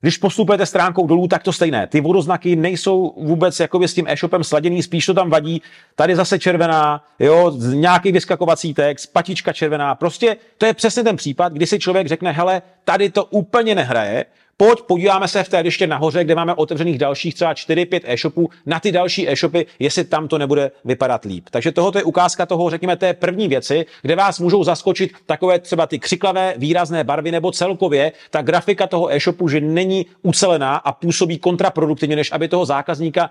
když 0.00 0.16
postupujete 0.18 0.66
stránkou 0.66 1.06
dolů, 1.06 1.28
tak 1.28 1.42
to 1.42 1.52
stejné. 1.52 1.86
Ty 1.86 2.00
vodoznaky 2.00 2.56
nejsou 2.56 3.14
vůbec 3.16 3.60
jakoby 3.60 3.88
s 3.88 3.94
tím 3.94 4.08
e-shopem 4.08 4.44
sladěný, 4.44 4.82
spíš 4.82 5.06
to 5.06 5.14
tam 5.14 5.30
vadí. 5.30 5.62
Tady 5.94 6.16
zase 6.16 6.38
červená, 6.38 7.04
jo, 7.18 7.52
nějaký 7.58 8.12
vyskakovací 8.12 8.74
text, 8.74 9.06
patička 9.06 9.52
červená. 9.52 9.94
Prostě 9.94 10.36
to 10.58 10.66
je 10.66 10.74
přesně 10.74 11.04
ten 11.04 11.16
případ, 11.16 11.52
kdy 11.52 11.66
si 11.66 11.78
člověk 11.78 12.06
řekne, 12.06 12.32
hele, 12.32 12.62
tady 12.84 13.10
to 13.10 13.24
úplně 13.24 13.74
nehraje, 13.74 14.24
Pojď, 14.60 14.82
podíváme 14.82 15.28
se 15.28 15.44
v 15.44 15.48
té 15.48 15.60
ještě 15.60 15.86
nahoře, 15.86 16.24
kde 16.24 16.34
máme 16.34 16.54
otevřených 16.54 16.98
dalších 16.98 17.34
třeba 17.34 17.52
4-5 17.54 18.00
e-shopů, 18.04 18.50
na 18.66 18.80
ty 18.80 18.92
další 18.92 19.30
e-shopy, 19.30 19.66
jestli 19.78 20.04
tam 20.04 20.28
to 20.28 20.38
nebude 20.38 20.70
vypadat 20.84 21.24
líp. 21.24 21.48
Takže 21.50 21.72
tohoto 21.72 21.98
je 21.98 22.04
ukázka 22.04 22.46
toho, 22.46 22.70
řekněme, 22.70 22.96
té 22.96 23.14
první 23.14 23.48
věci, 23.48 23.86
kde 24.02 24.16
vás 24.16 24.38
můžou 24.38 24.64
zaskočit 24.64 25.12
takové 25.26 25.58
třeba 25.58 25.86
ty 25.86 25.98
křiklavé, 25.98 26.54
výrazné 26.56 27.04
barvy 27.04 27.30
nebo 27.30 27.52
celkově 27.52 28.12
ta 28.30 28.42
grafika 28.42 28.86
toho 28.86 29.14
e-shopu, 29.14 29.48
že 29.48 29.60
není 29.60 30.06
ucelená 30.22 30.76
a 30.76 30.92
působí 30.92 31.38
kontraproduktivně, 31.38 32.16
než 32.16 32.32
aby 32.32 32.48
toho 32.48 32.64
zákazníka 32.64 33.30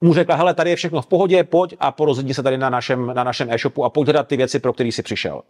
mu 0.00 0.14
řekla, 0.14 0.34
hele, 0.34 0.54
tady 0.54 0.70
je 0.70 0.76
všechno 0.76 1.02
v 1.02 1.06
pohodě, 1.06 1.44
pojď 1.44 1.74
a 1.80 1.92
porozhodni 1.92 2.34
se 2.34 2.42
tady 2.42 2.58
na 2.58 2.70
našem, 2.70 3.06
na 3.14 3.24
našem 3.24 3.50
e-shopu 3.50 3.84
a 3.84 3.90
pojď 3.90 4.06
hledat 4.06 4.28
ty 4.28 4.36
věci, 4.36 4.58
pro 4.58 4.72
které 4.72 4.88
jsi 4.88 5.02
přišel. 5.02 5.42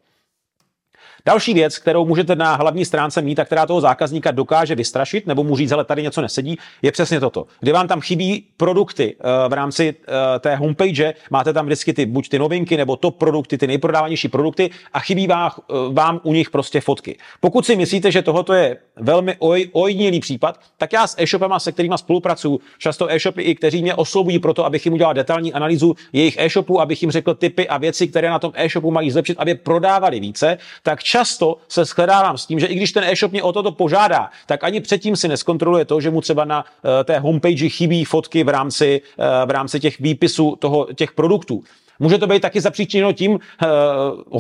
Další 1.26 1.54
věc, 1.54 1.78
kterou 1.78 2.06
můžete 2.06 2.37
na 2.37 2.54
hlavní 2.54 2.84
stránce 2.84 3.22
mít 3.22 3.38
a 3.38 3.44
která 3.44 3.66
toho 3.66 3.80
zákazníka 3.80 4.30
dokáže 4.30 4.75
vystrašit 4.75 5.26
nebo 5.26 5.44
mu 5.44 5.56
říct, 5.56 5.72
ale 5.72 5.84
tady 5.84 6.02
něco 6.02 6.20
nesedí, 6.20 6.58
je 6.82 6.92
přesně 6.92 7.20
toto. 7.20 7.46
Kdy 7.60 7.72
vám 7.72 7.88
tam 7.88 8.00
chybí 8.00 8.46
produkty 8.56 9.16
uh, 9.16 9.50
v 9.50 9.52
rámci 9.52 9.94
uh, 9.94 10.14
té 10.40 10.56
homepage, 10.56 11.14
máte 11.30 11.52
tam 11.52 11.66
vždycky 11.66 11.92
ty, 11.92 12.06
buď 12.06 12.28
ty 12.28 12.38
novinky 12.38 12.76
nebo 12.76 12.96
top 12.96 13.16
produkty, 13.16 13.58
ty 13.58 13.66
nejprodávanější 13.66 14.28
produkty 14.28 14.70
a 14.92 15.00
chybí 15.00 15.26
vám, 15.26 15.50
uh, 15.68 15.94
vám 15.94 16.20
u 16.22 16.32
nich 16.32 16.50
prostě 16.50 16.80
fotky. 16.80 17.18
Pokud 17.40 17.66
si 17.66 17.76
myslíte, 17.76 18.12
že 18.12 18.22
tohoto 18.22 18.52
je 18.52 18.76
velmi 18.96 19.37
oj, 19.38 19.68
ojnilý 19.72 20.20
případ, 20.20 20.60
tak 20.76 20.92
já 20.92 21.06
s 21.06 21.16
e-shopama, 21.18 21.58
se 21.58 21.72
kterými 21.72 21.94
spolupracuju, 21.98 22.60
často 22.78 23.12
e-shopy, 23.12 23.42
i 23.42 23.54
kteří 23.54 23.82
mě 23.82 23.94
oslovují 23.94 24.38
pro 24.38 24.54
to, 24.54 24.64
abych 24.64 24.87
jim 24.87 24.94
udělal 24.94 25.14
detailní 25.14 25.52
analýzu 25.52 25.94
jejich 26.12 26.37
e-shopu, 26.38 26.80
abych 26.80 27.02
jim 27.02 27.10
řekl 27.10 27.34
typy 27.34 27.68
a 27.68 27.78
věci, 27.78 28.08
které 28.08 28.30
na 28.30 28.38
tom 28.38 28.52
e-shopu 28.54 28.90
mají 28.90 29.10
zlepšit, 29.10 29.38
aby 29.40 29.54
prodávali 29.54 30.20
více, 30.20 30.58
tak 30.82 31.02
často 31.08 31.56
se 31.68 31.84
shledávám 31.84 32.38
s 32.38 32.46
tím, 32.46 32.60
že 32.60 32.66
i 32.66 32.74
když 32.74 32.92
ten 32.92 33.04
e-shop 33.04 33.32
mě 33.32 33.42
o 33.42 33.52
toto 33.52 33.72
požádá, 33.72 34.30
tak 34.46 34.64
ani 34.64 34.80
předtím 34.80 35.16
si 35.16 35.28
neskontroluje 35.28 35.84
to, 35.84 36.00
že 36.00 36.10
mu 36.10 36.20
třeba 36.20 36.44
na 36.44 36.64
uh, 36.64 36.90
té 37.04 37.18
homepage 37.18 37.68
chybí 37.68 38.04
fotky 38.04 38.44
v 38.44 38.48
rámci, 38.48 39.00
uh, 39.18 39.24
v 39.48 39.50
rámci 39.50 39.80
těch 39.80 40.00
výpisů 40.00 40.56
toho, 40.58 40.88
těch 40.94 41.12
produktů. 41.12 41.62
Může 42.00 42.18
to 42.18 42.26
být 42.26 42.42
taky 42.42 42.60
zapříčiněno 42.60 43.12
tím, 43.12 43.32
uh, 43.32 43.38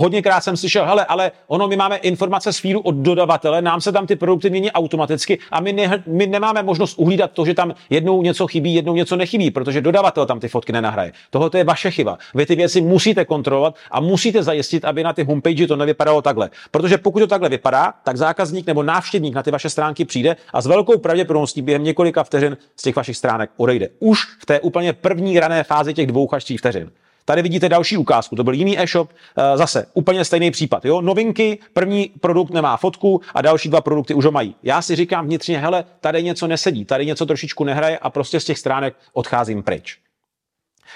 hodněkrát 0.00 0.44
jsem 0.44 0.56
slyšel, 0.56 0.86
hele, 0.86 1.04
ale 1.04 1.30
ono, 1.46 1.68
my 1.68 1.76
máme 1.76 1.96
informace 1.96 2.52
z 2.52 2.62
od 2.82 2.94
dodavatele, 2.94 3.62
nám 3.62 3.80
se 3.80 3.92
tam 3.92 4.06
ty 4.06 4.16
produkty 4.16 4.50
mění 4.50 4.70
automaticky 4.70 5.38
a 5.50 5.60
my, 5.60 5.72
ne, 5.72 6.02
my 6.06 6.26
nemáme 6.26 6.62
možnost 6.62 6.98
uhlídat 6.98 7.30
to, 7.32 7.44
že 7.44 7.54
tam 7.54 7.74
jednou 7.90 8.22
něco 8.22 8.46
chybí, 8.46 8.74
jednou 8.74 8.94
něco 8.94 9.16
nechybí, 9.16 9.50
protože 9.50 9.80
dodavatel 9.80 10.26
tam 10.26 10.40
ty 10.40 10.48
fotky 10.48 10.72
nenahraje. 10.72 11.12
Tohle 11.30 11.50
je 11.56 11.64
vaše 11.64 11.90
chyba. 11.90 12.18
Vy 12.34 12.46
ty 12.46 12.56
věci 12.56 12.80
musíte 12.80 13.24
kontrolovat 13.24 13.74
a 13.90 14.00
musíte 14.00 14.42
zajistit, 14.42 14.84
aby 14.84 15.02
na 15.02 15.12
ty 15.12 15.24
homepage 15.24 15.66
to 15.66 15.76
nevypadalo 15.76 16.22
takhle. 16.22 16.50
Protože 16.70 16.98
pokud 16.98 17.18
to 17.18 17.26
takhle 17.26 17.48
vypadá, 17.48 17.92
tak 18.04 18.16
zákazník 18.16 18.66
nebo 18.66 18.82
návštěvník 18.82 19.34
na 19.34 19.42
ty 19.42 19.50
vaše 19.50 19.70
stránky 19.70 20.04
přijde 20.04 20.36
a 20.52 20.60
s 20.60 20.66
velkou 20.66 20.98
pravděpodobností 20.98 21.62
během 21.62 21.84
několika 21.84 22.24
vteřin 22.24 22.56
z 22.76 22.82
těch 22.82 22.96
vašich 22.96 23.16
stránek 23.16 23.50
odejde. 23.56 23.88
Už 23.98 24.24
v 24.40 24.46
té 24.46 24.60
úplně 24.60 24.92
první 24.92 25.40
rané 25.40 25.64
fázi 25.64 25.94
těch 25.94 26.06
dvou 26.06 26.34
až 26.34 26.44
tří 26.44 26.56
vteřin. 26.56 26.90
Tady 27.24 27.42
vidíte 27.42 27.68
další 27.68 27.96
ukázku, 27.96 28.36
to 28.36 28.44
byl 28.44 28.54
jiný 28.54 28.80
e-shop, 28.80 29.10
eh, 29.36 29.56
zase 29.56 29.86
úplně 29.94 30.24
stejný 30.24 30.50
případ. 30.50 30.84
Jo? 30.84 31.00
Novinky, 31.00 31.58
první 31.72 32.10
produkt 32.20 32.50
nemá 32.50 32.76
fotku 32.76 33.20
a 33.34 33.42
další 33.42 33.68
dva 33.68 33.80
produkty 33.80 34.14
už 34.14 34.24
ho 34.24 34.30
mají. 34.30 34.54
Já 34.62 34.82
si 34.82 34.96
říkám 34.96 35.26
vnitřně, 35.26 35.58
hele, 35.58 35.84
tady 36.00 36.22
něco 36.22 36.46
nesedí, 36.46 36.84
tady 36.84 37.06
něco 37.06 37.26
trošičku 37.26 37.64
nehraje 37.64 37.98
a 37.98 38.10
prostě 38.10 38.40
z 38.40 38.44
těch 38.44 38.58
stránek 38.58 38.94
odcházím 39.12 39.62
pryč. 39.62 39.98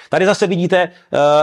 Tady 0.08 0.26
zase 0.26 0.46
vidíte 0.46 0.88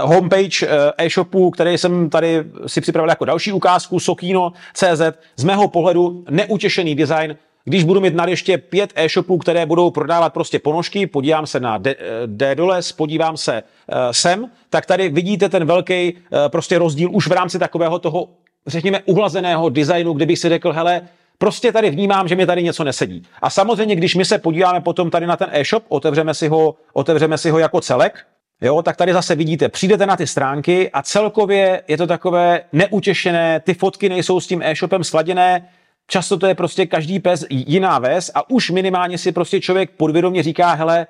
uh, 0.03 0.13
homepage 0.13 0.68
uh, 0.68 0.72
e-shopu, 0.98 1.51
který 1.51 1.77
jsem 1.77 2.10
tady 2.10 2.44
si 2.68 2.82
připravil 2.82 3.10
jako 3.10 3.25
další 3.25 3.51
ukázku, 3.51 4.00
Sokino.cz. 4.00 5.01
Z 5.36 5.44
mého 5.44 5.68
pohledu 5.68 6.24
neutěšený 6.29 6.96
design, 6.96 7.36
když 7.65 7.84
budu 7.84 8.01
mít 8.01 8.15
na 8.15 8.27
ještě 8.27 8.58
pět 8.58 8.94
e-shopů, 8.96 9.38
které 9.38 9.65
budou 9.65 9.91
prodávat 9.91 10.34
prostě 10.34 10.60
ponožky, 10.60 11.08
podívám 11.08 11.48
se 11.48 11.60
na 11.60 11.77
D-Doles, 12.25 12.91
podívám 12.91 13.38
se 13.38 13.63
uh, 13.63 13.98
sem, 14.12 14.46
tak 14.70 14.86
tady 14.86 15.10
vidíte 15.10 15.50
ten 15.50 15.65
velký 15.65 16.13
uh, 16.13 16.20
prostě 16.48 16.77
rozdíl 16.77 17.10
už 17.12 17.27
v 17.27 17.32
rámci 17.32 17.60
takového 17.60 18.00
toho, 18.00 18.27
řekněme, 18.68 19.01
uhlazeného 19.06 19.70
designu, 19.70 20.13
kdybych 20.13 20.39
si 20.39 20.50
řekl, 20.50 20.74
hele, 20.74 21.01
Prostě 21.41 21.72
tady 21.72 21.89
vnímám, 21.89 22.27
že 22.27 22.36
mi 22.36 22.46
tady 22.46 22.63
něco 22.63 22.84
nesedí. 22.84 23.24
A 23.41 23.50
samozřejmě, 23.50 23.96
když 23.96 24.15
my 24.15 24.25
se 24.25 24.38
podíváme 24.38 24.82
potom 24.82 25.10
tady 25.10 25.27
na 25.27 25.38
ten 25.38 25.50
e-shop, 25.51 25.84
otevřeme 25.88 26.34
si 26.34 26.48
ho, 26.48 26.75
otevřeme 26.94 27.38
si 27.38 27.50
ho 27.50 27.60
jako 27.60 27.82
celek, 27.82 28.25
Jo, 28.62 28.82
tak 28.82 28.96
tady 28.96 29.13
zase 29.13 29.36
vidíte, 29.36 29.70
přijdete 29.70 30.06
na 30.06 30.18
ty 30.18 30.28
stránky 30.28 30.89
a 30.92 31.01
celkově 31.01 31.84
je 31.88 31.98
to 31.98 32.08
takové 32.08 32.62
neutěšené, 32.74 33.60
ty 33.60 33.74
fotky 33.74 34.10
nejsou 34.10 34.39
s 34.39 34.48
tím 34.48 34.62
e-shopem 34.62 35.04
sladěné, 35.04 35.70
Často 36.10 36.38
to 36.38 36.48
je 36.48 36.56
prostě 36.56 36.86
každý 36.86 37.20
pes 37.20 37.46
jiná 37.50 38.00
ves 38.00 38.32
a 38.36 38.50
už 38.50 38.70
minimálně 38.70 39.18
si 39.18 39.32
prostě 39.32 39.62
člověk 39.62 39.89
podvědomě 39.89 40.44
říká, 40.44 40.74
hele, 40.74 41.08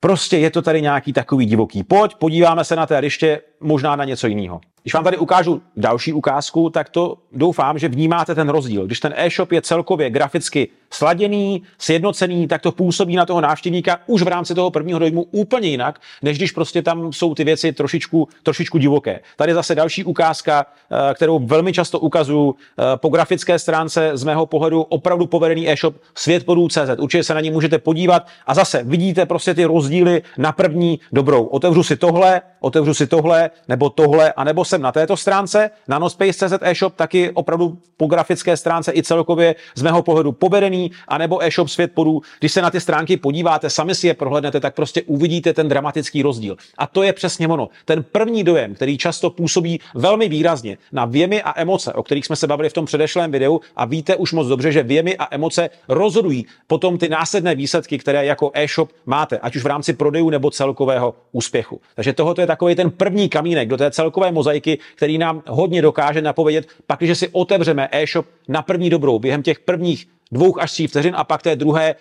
prostě 0.00 0.38
je 0.38 0.50
to 0.50 0.62
tady 0.62 0.82
nějaký 0.82 1.12
takový 1.12 1.46
divoký. 1.46 1.84
Pojď, 1.84 2.14
podíváme 2.14 2.64
se 2.64 2.76
na 2.76 2.86
té 2.86 3.00
ještě 3.02 3.40
možná 3.64 3.96
na 3.96 4.04
něco 4.04 4.26
jiného. 4.26 4.60
Když 4.84 4.94
vám 4.94 5.04
tady 5.04 5.16
ukážu 5.16 5.62
další 5.76 6.12
ukázku, 6.12 6.70
tak 6.70 6.88
to 6.88 7.16
doufám, 7.32 7.78
že 7.78 7.88
vnímáte 7.88 8.34
ten 8.34 8.48
rozdíl. 8.48 8.86
Když 8.86 9.00
ten 9.00 9.14
e-shop 9.16 9.52
je 9.52 9.62
celkově 9.62 10.10
graficky 10.10 10.68
sladěný, 10.90 11.62
sjednocený, 11.78 12.48
tak 12.48 12.62
to 12.62 12.72
působí 12.72 13.16
na 13.16 13.26
toho 13.26 13.40
návštěvníka 13.40 13.98
už 14.06 14.22
v 14.22 14.28
rámci 14.28 14.54
toho 14.54 14.70
prvního 14.70 14.98
dojmu 14.98 15.22
úplně 15.30 15.68
jinak, 15.68 16.00
než 16.22 16.38
když 16.38 16.52
prostě 16.52 16.82
tam 16.82 17.12
jsou 17.12 17.34
ty 17.34 17.44
věci 17.44 17.72
trošičku, 17.72 18.28
trošičku 18.42 18.78
divoké. 18.78 19.20
Tady 19.36 19.54
zase 19.54 19.74
další 19.74 20.04
ukázka, 20.04 20.66
eh, 21.10 21.14
kterou 21.14 21.38
velmi 21.38 21.72
často 21.72 21.98
ukazuju 21.98 22.54
eh, 22.54 22.82
po 22.96 23.08
grafické 23.08 23.58
stránce 23.58 24.10
z 24.14 24.24
mého 24.24 24.46
pohledu 24.46 24.82
opravdu 24.82 25.26
povedený 25.26 25.70
e-shop 25.70 25.94
světpodů.cz. 26.14 26.98
Určitě 26.98 27.24
se 27.24 27.34
na 27.34 27.40
ní 27.40 27.50
můžete 27.50 27.78
podívat 27.78 28.26
a 28.46 28.54
zase 28.54 28.82
vidíte 28.82 29.26
prostě 29.26 29.54
ty 29.54 29.64
rozdíly 29.64 30.22
na 30.38 30.52
první 30.52 31.00
dobrou. 31.12 31.44
Otevřu 31.44 31.82
si 31.82 31.96
tohle, 31.96 32.42
otevřu 32.60 32.94
si 32.94 33.06
tohle, 33.06 33.50
nebo 33.68 33.90
tohle, 33.90 34.32
anebo 34.32 34.64
jsem 34.64 34.82
na 34.82 34.92
této 34.92 35.16
stránce, 35.16 35.70
nanospace.cz 35.88 36.52
e-shop, 36.60 36.94
taky 36.96 37.30
opravdu 37.30 37.78
po 37.96 38.06
grafické 38.06 38.56
stránce 38.56 38.92
i 38.94 39.02
celkově 39.02 39.54
z 39.74 39.82
mého 39.82 40.02
pohledu 40.02 40.32
povedený, 40.32 40.90
anebo 41.08 41.44
e-shop 41.44 41.68
svět 41.68 41.92
podů. 41.94 42.22
Když 42.40 42.52
se 42.52 42.62
na 42.62 42.70
ty 42.70 42.80
stránky 42.80 43.16
podíváte, 43.16 43.70
sami 43.70 43.94
si 43.94 44.06
je 44.06 44.14
prohlédnete, 44.14 44.60
tak 44.60 44.74
prostě 44.74 45.02
uvidíte 45.02 45.52
ten 45.52 45.68
dramatický 45.68 46.22
rozdíl. 46.22 46.56
A 46.78 46.86
to 46.86 47.02
je 47.02 47.12
přesně 47.12 47.48
ono. 47.48 47.68
Ten 47.84 48.02
první 48.02 48.44
dojem, 48.44 48.74
který 48.74 48.98
často 48.98 49.30
působí 49.30 49.80
velmi 49.94 50.28
výrazně 50.28 50.78
na 50.92 51.04
věmy 51.04 51.42
a 51.42 51.60
emoce, 51.60 51.92
o 51.92 52.02
kterých 52.02 52.26
jsme 52.26 52.36
se 52.36 52.46
bavili 52.46 52.68
v 52.68 52.72
tom 52.72 52.86
předešlém 52.86 53.32
videu 53.32 53.60
a 53.76 53.84
víte 53.84 54.16
už 54.16 54.32
moc 54.32 54.48
dobře, 54.48 54.72
že 54.72 54.82
věmy 54.82 55.16
a 55.16 55.34
emoce 55.34 55.70
rozhodují 55.88 56.46
potom 56.66 56.98
ty 56.98 57.08
následné 57.08 57.54
výsledky, 57.54 57.98
které 57.98 58.26
jako 58.26 58.50
e-shop 58.54 58.90
máte, 59.06 59.38
ať 59.38 59.56
už 59.56 59.62
v 59.62 59.66
rámci 59.66 59.92
prodejů 59.92 60.30
nebo 60.30 60.50
celkového 60.50 61.14
úspěchu. 61.32 61.80
Takže 61.94 62.12
tohoto 62.12 62.40
je 62.40 62.46
takový 62.46 62.74
ten 62.74 62.90
první 62.90 63.28
kamínek 63.44 63.68
do 63.68 63.76
té 63.76 63.90
celkové 63.90 64.32
mozaiky, 64.32 64.78
který 64.96 65.18
nám 65.18 65.42
hodně 65.46 65.82
dokáže 65.82 66.22
napovědět, 66.22 66.68
pak, 66.86 66.98
když 66.98 67.18
si 67.18 67.28
otevřeme 67.28 67.88
e-shop 67.92 68.26
na 68.48 68.62
první 68.62 68.90
dobrou 68.90 69.18
během 69.18 69.42
těch 69.42 69.58
prvních 69.58 70.08
dvou 70.32 70.60
až 70.60 70.72
tří 70.72 70.86
vteřin 70.86 71.14
a 71.16 71.24
pak 71.24 71.42
té 71.42 71.56
druhé 71.56 71.94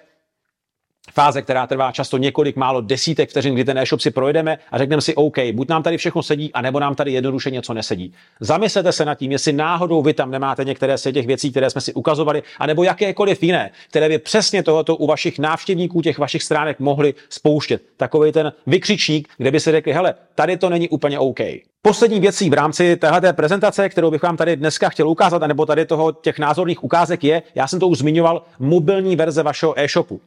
fáze, 1.12 1.42
která 1.42 1.68
trvá 1.68 1.92
často 1.92 2.18
několik 2.18 2.56
málo 2.56 2.82
desítek 2.82 3.30
vteřin, 3.30 3.54
kdy 3.54 3.64
ten 3.64 3.78
e-shop 3.78 4.02
si 4.02 4.12
projedeme 4.12 4.58
a 4.72 4.78
řekneme 4.78 5.02
si, 5.02 5.16
OK, 5.16 5.38
buď 5.54 5.70
nám 5.70 5.84
tady 5.84 5.98
všechno 5.98 6.24
sedí, 6.24 6.54
anebo 6.54 6.80
nám 6.80 6.96
tady 6.96 7.12
jednoduše 7.12 7.52
něco 7.52 7.74
nesedí. 7.74 8.14
Zamyslete 8.40 8.92
se 8.92 9.06
nad 9.06 9.16
tím, 9.16 9.32
jestli 9.32 9.54
náhodou 9.54 10.02
vy 10.02 10.14
tam 10.14 10.32
nemáte 10.32 10.64
některé 10.64 10.98
z 10.98 11.12
těch 11.12 11.28
věcí, 11.28 11.52
které 11.52 11.70
jsme 11.70 11.82
si 11.82 11.94
ukazovali, 11.94 12.44
anebo 12.60 12.84
jakékoliv 12.84 13.44
jiné, 13.44 13.72
které 13.90 14.10
by 14.10 14.18
přesně 14.18 14.64
tohoto 14.64 14.96
u 14.96 15.08
vašich 15.08 15.40
návštěvníků 15.40 16.02
těch 16.02 16.18
vašich 16.18 16.44
stránek 16.44 16.80
mohli 16.80 17.14
spouštět. 17.30 17.82
Takový 17.98 18.32
ten 18.32 18.54
vykřičník, 18.68 19.30
kde 19.38 19.52
by 19.52 19.60
si 19.60 19.72
řekli, 19.72 19.94
hele, 19.94 20.14
tady 20.36 20.58
to 20.58 20.70
není 20.70 20.90
úplně 20.90 21.20
OK. 21.20 21.40
Poslední 21.82 22.20
věcí 22.20 22.50
v 22.50 22.54
rámci 22.54 22.96
téhle 22.96 23.34
prezentace, 23.34 23.90
kterou 23.90 24.12
bych 24.12 24.24
vám 24.24 24.38
tady 24.38 24.56
dneska 24.56 24.90
chtěl 24.90 25.10
ukázat, 25.10 25.48
nebo 25.48 25.66
tady 25.66 25.86
toho 25.86 26.12
těch 26.12 26.40
názorných 26.40 26.84
ukázek 26.84 27.24
je, 27.24 27.44
já 27.56 27.68
jsem 27.68 27.80
to 27.80 27.88
už 27.88 27.98
zmiňoval, 27.98 28.42
mobilní 28.60 29.16
verze 29.16 29.44
vašeho 29.44 29.80
e-shopu. 29.80 30.22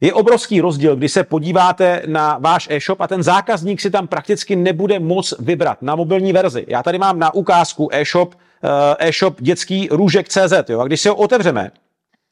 Je 0.00 0.12
obrovský 0.12 0.60
rozdíl, 0.60 0.96
když 0.96 1.12
se 1.12 1.24
podíváte 1.24 2.02
na 2.06 2.38
váš 2.40 2.68
e-shop 2.70 3.00
a 3.00 3.06
ten 3.06 3.22
zákazník 3.22 3.80
si 3.80 3.90
tam 3.90 4.06
prakticky 4.06 4.56
nebude 4.56 4.98
moc 4.98 5.34
vybrat 5.38 5.82
na 5.82 5.96
mobilní 5.96 6.32
verzi. 6.32 6.64
Já 6.68 6.82
tady 6.82 6.98
mám 6.98 7.18
na 7.18 7.34
ukázku 7.34 7.88
e-shop, 7.92 8.34
eh, 8.34 9.08
e-shop 9.08 9.36
dětský 9.40 9.88
růžek.cz. 9.90 10.68
Jo? 10.68 10.80
A 10.80 10.84
když 10.84 11.00
si 11.00 11.08
ho 11.08 11.14
otevřeme, 11.14 11.70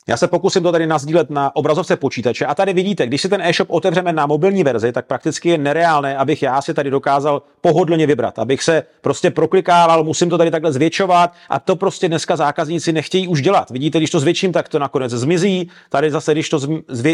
já 0.08 0.16
se 0.16 0.28
pokusím 0.28 0.62
to 0.62 0.72
tady 0.72 0.86
nazdílet 0.86 1.30
na 1.30 1.56
obrazovce 1.56 1.96
počítače 1.96 2.46
a 2.46 2.54
tady 2.54 2.72
vidíte, 2.72 3.06
když 3.06 3.22
si 3.22 3.28
ten 3.28 3.42
e-shop 3.42 3.70
otevřeme 3.70 4.12
na 4.12 4.26
mobilní 4.26 4.64
verzi, 4.64 4.92
tak 4.92 5.06
prakticky 5.06 5.48
je 5.48 5.58
nereálné, 5.58 6.16
abych 6.16 6.42
já 6.42 6.62
si 6.62 6.74
tady 6.74 6.90
dokázal 6.90 7.42
pohodlně 7.60 8.06
vybrat, 8.06 8.38
abych 8.38 8.62
se 8.62 8.82
prostě 9.00 9.30
proklikával, 9.30 10.04
musím 10.04 10.30
to 10.30 10.38
tady 10.38 10.50
takhle 10.50 10.72
zvětšovat 10.72 11.32
a 11.48 11.60
to 11.60 11.76
prostě 11.76 12.08
dneska 12.08 12.36
zákazníci 12.36 12.92
nechtějí 12.92 13.28
už 13.28 13.42
dělat. 13.42 13.70
Vidíte, 13.70 13.98
když 13.98 14.10
to 14.10 14.20
zvětším, 14.20 14.52
tak 14.52 14.68
to 14.68 14.78
nakonec 14.78 15.12
zmizí, 15.12 15.70
tady 15.88 16.10
zase, 16.10 16.32
když 16.32 16.48
to 16.48 16.60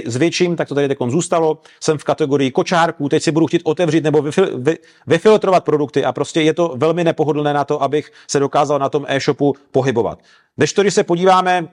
zvětším, 0.07 0.57
tak 0.57 0.69
to 0.69 0.75
tady 0.75 0.89
takon 0.89 1.11
zůstalo, 1.11 1.59
jsem 1.81 1.99
v 1.99 2.05
kategorii 2.05 2.51
kočárků, 2.51 3.09
teď 3.09 3.23
si 3.23 3.33
budu 3.33 3.47
chtít 3.47 3.63
otevřít 3.65 4.05
nebo 4.05 4.23
vyfil, 4.23 4.59
vy, 4.59 4.79
vyfiltrovat 5.07 5.65
produkty 5.65 6.05
a 6.05 6.13
prostě 6.13 6.41
je 6.41 6.55
to 6.55 6.75
velmi 6.77 7.05
nepohodlné 7.05 7.55
na 7.55 7.65
to, 7.65 7.83
abych 7.83 8.13
se 8.29 8.39
dokázal 8.41 8.79
na 8.79 8.89
tom 8.89 9.05
e-shopu 9.09 9.55
pohybovat. 9.73 10.19
Když 10.57 10.73
to, 10.73 10.83
když 10.83 10.95
se 10.95 11.05
podíváme 11.05 11.69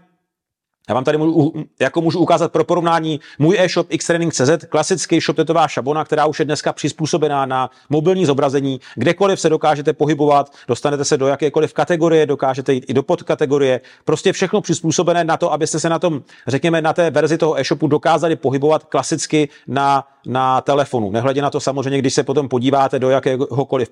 já 0.87 0.95
vám 0.95 1.03
tady 1.03 1.17
můžu, 1.17 1.53
jako 1.79 2.01
můžu 2.01 2.19
ukázat 2.19 2.51
pro 2.51 2.63
porovnání 2.63 3.19
můj 3.39 3.57
e-shop 3.59 3.87
xtraining.cz, 3.97 4.65
klasický 4.69 5.19
shop 5.19 5.35
tetová 5.35 5.67
šabona, 5.67 6.05
která 6.05 6.25
už 6.25 6.39
je 6.39 6.45
dneska 6.45 6.73
přizpůsobená 6.73 7.45
na 7.45 7.69
mobilní 7.89 8.25
zobrazení. 8.25 8.79
Kdekoliv 8.95 9.39
se 9.39 9.49
dokážete 9.49 9.93
pohybovat, 9.93 10.53
dostanete 10.67 11.05
se 11.05 11.17
do 11.17 11.27
jakékoliv 11.27 11.73
kategorie, 11.73 12.25
dokážete 12.25 12.73
jít 12.73 12.85
i 12.87 12.93
do 12.93 13.03
podkategorie. 13.03 13.81
Prostě 14.05 14.33
všechno 14.33 14.61
přizpůsobené 14.61 15.23
na 15.23 15.37
to, 15.37 15.53
abyste 15.53 15.79
se 15.79 15.89
na 15.89 15.99
tom, 15.99 16.21
řekněme, 16.47 16.81
na 16.81 16.93
té 16.93 17.11
verzi 17.11 17.37
toho 17.37 17.59
e-shopu 17.59 17.87
dokázali 17.87 18.35
pohybovat 18.35 18.83
klasicky 18.83 19.49
na 19.67 20.03
na 20.27 20.61
telefonu. 20.61 21.11
Nehledě 21.11 21.41
na 21.41 21.49
to 21.49 21.59
samozřejmě, 21.59 21.99
když 21.99 22.13
se 22.13 22.23
potom 22.23 22.49
podíváte 22.49 22.99
do 22.99 23.09
jakéhokoliv 23.09 23.91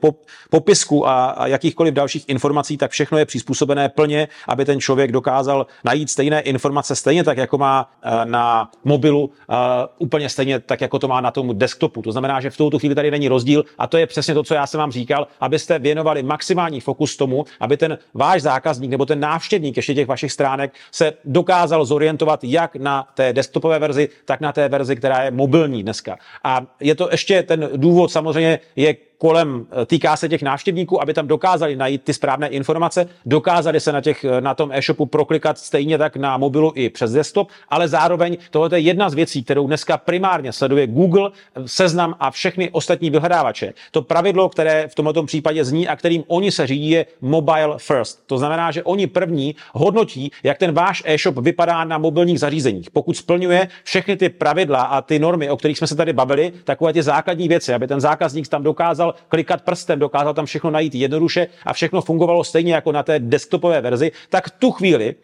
popisku 0.49 1.07
a, 1.07 1.25
a 1.25 1.47
jakýchkoliv 1.47 1.93
dalších 1.93 2.29
informací, 2.29 2.77
tak 2.77 2.91
všechno 2.91 3.17
je 3.17 3.25
přizpůsobené 3.25 3.89
plně, 3.89 4.27
aby 4.47 4.65
ten 4.65 4.81
člověk 4.81 5.11
dokázal 5.11 5.67
najít 5.83 6.09
stejné 6.09 6.41
informace, 6.41 6.95
stejně 6.95 7.23
tak, 7.23 7.37
jako 7.37 7.57
má 7.57 7.91
eh, 8.03 8.25
na 8.25 8.71
mobilu, 8.83 9.31
eh, 9.49 9.55
úplně 9.97 10.29
stejně 10.29 10.59
tak, 10.59 10.81
jako 10.81 10.99
to 10.99 11.07
má 11.07 11.21
na 11.21 11.31
tom 11.31 11.57
desktopu. 11.57 12.01
To 12.01 12.11
znamená, 12.11 12.41
že 12.41 12.49
v 12.49 12.57
tuto 12.57 12.79
chvíli 12.79 12.95
tady 12.95 13.11
není 13.11 13.27
rozdíl 13.27 13.63
a 13.77 13.87
to 13.87 13.97
je 13.97 14.07
přesně 14.07 14.33
to, 14.33 14.43
co 14.43 14.53
já 14.53 14.67
jsem 14.67 14.79
vám 14.79 14.91
říkal, 14.91 15.27
abyste 15.39 15.79
věnovali 15.79 16.23
maximální 16.23 16.79
fokus 16.79 17.17
tomu, 17.17 17.45
aby 17.59 17.77
ten 17.77 17.97
váš 18.13 18.41
zákazník 18.41 18.91
nebo 18.91 19.05
ten 19.05 19.19
návštěvník 19.19 19.77
ještě 19.77 19.93
těch 19.93 20.07
vašich 20.07 20.31
stránek 20.31 20.73
se 20.91 21.13
dokázal 21.25 21.85
zorientovat 21.85 22.43
jak 22.43 22.75
na 22.75 23.07
té 23.13 23.33
desktopové 23.33 23.79
verzi, 23.79 24.09
tak 24.25 24.41
na 24.41 24.51
té 24.51 24.69
verzi, 24.69 24.95
která 24.95 25.23
je 25.23 25.31
mobilní 25.31 25.83
dneska. 25.83 26.17
A 26.43 26.75
je 26.79 26.95
to 26.95 27.09
ještě 27.11 27.43
ten 27.43 27.69
důvod 27.75 28.11
samozřejmě 28.11 28.59
je 28.75 28.95
kolem, 29.17 29.65
eh, 29.81 29.85
týká 29.85 30.17
se 30.17 30.29
těch 30.29 30.41
návštěvníků, 30.41 31.01
aby 31.01 31.13
tam 31.13 31.27
dokázali 31.27 31.75
najít 31.75 32.03
ty 32.03 32.13
správné 32.13 32.47
informace, 32.47 33.09
dokázali 33.25 33.79
se 33.79 33.91
na, 33.91 34.01
těch, 34.01 34.23
eh, 34.23 34.41
na 34.41 34.55
tom 34.55 34.71
e-shopu 34.71 35.05
proklikat 35.05 35.57
stejně 35.57 35.97
tak 35.97 36.15
na 36.15 36.37
mobilu 36.37 36.71
i 36.75 36.89
přes 36.89 37.11
desktop, 37.11 37.49
ale 37.69 37.87
zároveň 37.87 38.37
tohle 38.51 38.69
je 38.71 38.79
jedna 38.79 39.09
z 39.09 39.13
věcí, 39.13 39.43
kterou 39.43 39.67
dneska 39.67 39.97
primárně 39.97 40.51
sleduje 40.51 40.87
Google, 40.87 41.31
seznam 41.65 42.15
a 42.19 42.31
všechny 42.31 42.69
ostatní 42.71 43.09
vyhledávače. 43.09 43.73
To 43.91 44.01
pravidlo, 44.01 44.49
které 44.49 44.87
v 44.87 44.95
tomto 44.95 45.23
případě 45.23 45.65
zní 45.65 45.87
a 45.87 45.95
kterým 45.95 46.23
oni 46.27 46.51
se 46.51 46.67
řídí, 46.67 46.89
je 46.89 47.05
mobile 47.21 47.75
first. 47.77 48.23
To 48.25 48.37
znamená, 48.37 48.71
že 48.71 48.83
oni 48.83 49.07
první 49.07 49.55
hodnotí, 49.73 50.31
jak 50.43 50.57
ten 50.57 50.71
váš 50.71 51.03
e-shop 51.05 51.37
vypadá 51.37 51.83
na 51.83 51.97
mobilních 51.97 52.39
zařízeních. 52.39 52.91
Pokud 52.91 53.17
splňuje 53.17 53.67
všechny 53.83 54.17
ty 54.17 54.29
pravidla 54.29 54.81
a 54.81 55.01
ty 55.01 55.19
normy, 55.19 55.49
o 55.49 55.57
kterých 55.57 55.77
jsme 55.77 55.87
se 55.87 55.95
tady 55.95 56.13
bavili, 56.13 56.53
takové 56.63 56.93
ty 56.93 57.03
základní 57.03 57.47
věci, 57.47 57.73
aby 57.73 57.87
ten 57.87 58.01
zákazník 58.01 58.47
tam 58.47 58.63
dokázal 58.63 59.04
klikat 59.27 59.61
prstem, 59.61 59.99
dokázal 59.99 60.33
tam 60.33 60.45
všechno 60.45 60.71
najít 60.71 60.95
jednoduše 60.95 61.47
a 61.65 61.73
všechno 61.73 62.01
fungovalo 62.01 62.43
stejně 62.43 62.73
jako 62.73 62.91
na 62.91 63.03
té 63.03 63.19
desktopové 63.19 63.81
verzi, 63.81 64.11
tak 64.29 64.49
tu 64.49 64.71
chvíli 64.71 65.15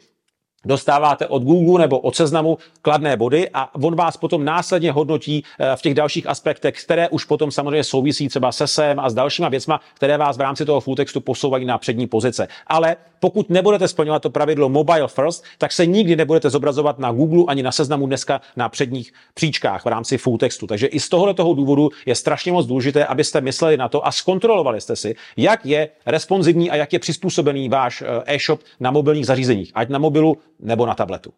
dostáváte 0.65 1.27
od 1.27 1.44
Google 1.44 1.82
nebo 1.82 2.00
od 2.00 2.15
seznamu 2.15 2.58
kladné 2.82 3.18
body 3.18 3.50
a 3.53 3.75
on 3.75 3.96
vás 3.96 4.18
potom 4.18 4.46
následně 4.46 4.91
hodnotí 4.91 5.44
eh, 5.60 5.75
v 5.75 5.82
těch 5.82 5.94
dalších 5.94 6.27
aspektech, 6.27 6.84
které 6.84 7.10
už 7.10 7.25
potom 7.25 7.51
samozřejmě 7.51 7.84
souvisí 7.84 8.30
třeba 8.30 8.51
se 8.51 8.68
SEM 8.68 9.00
a 9.00 9.10
s 9.10 9.13
dalšíma 9.13 9.50
věcma, 9.50 9.80
které 9.94 10.18
vás 10.18 10.38
v 10.38 10.41
rámci 10.41 10.65
toho 10.65 10.82
full 10.82 10.96
textu 10.96 11.22
posouvají 11.22 11.65
na 11.65 11.77
přední 11.77 12.08
pozice. 12.08 12.48
Ale 12.68 12.96
pokud 13.20 13.50
nebudete 13.50 13.88
splňovat 13.88 14.22
to 14.22 14.30
pravidlo 14.30 14.70
mobile 14.70 15.08
first, 15.08 15.44
tak 15.58 15.72
se 15.72 15.86
nikdy 15.86 16.15
nebudete 16.15 16.50
zobrazovat 16.50 17.00
na 17.00 17.12
Google 17.12 17.44
ani 17.48 17.63
na 17.63 17.72
seznamu 17.72 18.08
dneska 18.08 18.41
na 18.56 18.70
předních 18.70 19.13
příčkách 19.34 19.86
v 19.86 19.88
rámci 19.88 20.18
full 20.18 20.38
textu. 20.38 20.68
Takže 20.68 20.88
i 20.88 21.00
z 21.00 21.10
tohoto 21.10 21.34
toho 21.34 21.53
důvodu 21.53 21.89
je 22.06 22.15
strašně 22.15 22.51
moc 22.51 22.65
důležité, 22.65 23.06
abyste 23.06 23.41
mysleli 23.41 23.77
na 23.77 23.89
to 23.89 24.08
a 24.08 24.12
zkontrolovali 24.12 24.82
jste 24.82 24.96
si, 24.96 25.15
jak 25.38 25.65
je 25.65 25.89
responsivní 26.06 26.72
a 26.72 26.75
jak 26.75 26.94
je 26.94 27.00
přizpůsobený 27.00 27.70
váš 27.70 28.01
eh, 28.01 28.36
e-shop 28.36 28.62
na 28.80 28.91
mobilních 28.91 29.25
zařízeních, 29.25 29.72
ať 29.75 29.89
na 29.89 30.00
mobilu 30.00 30.38
nebo 30.62 30.86
na 30.86 30.96
tabletu. 30.96 31.34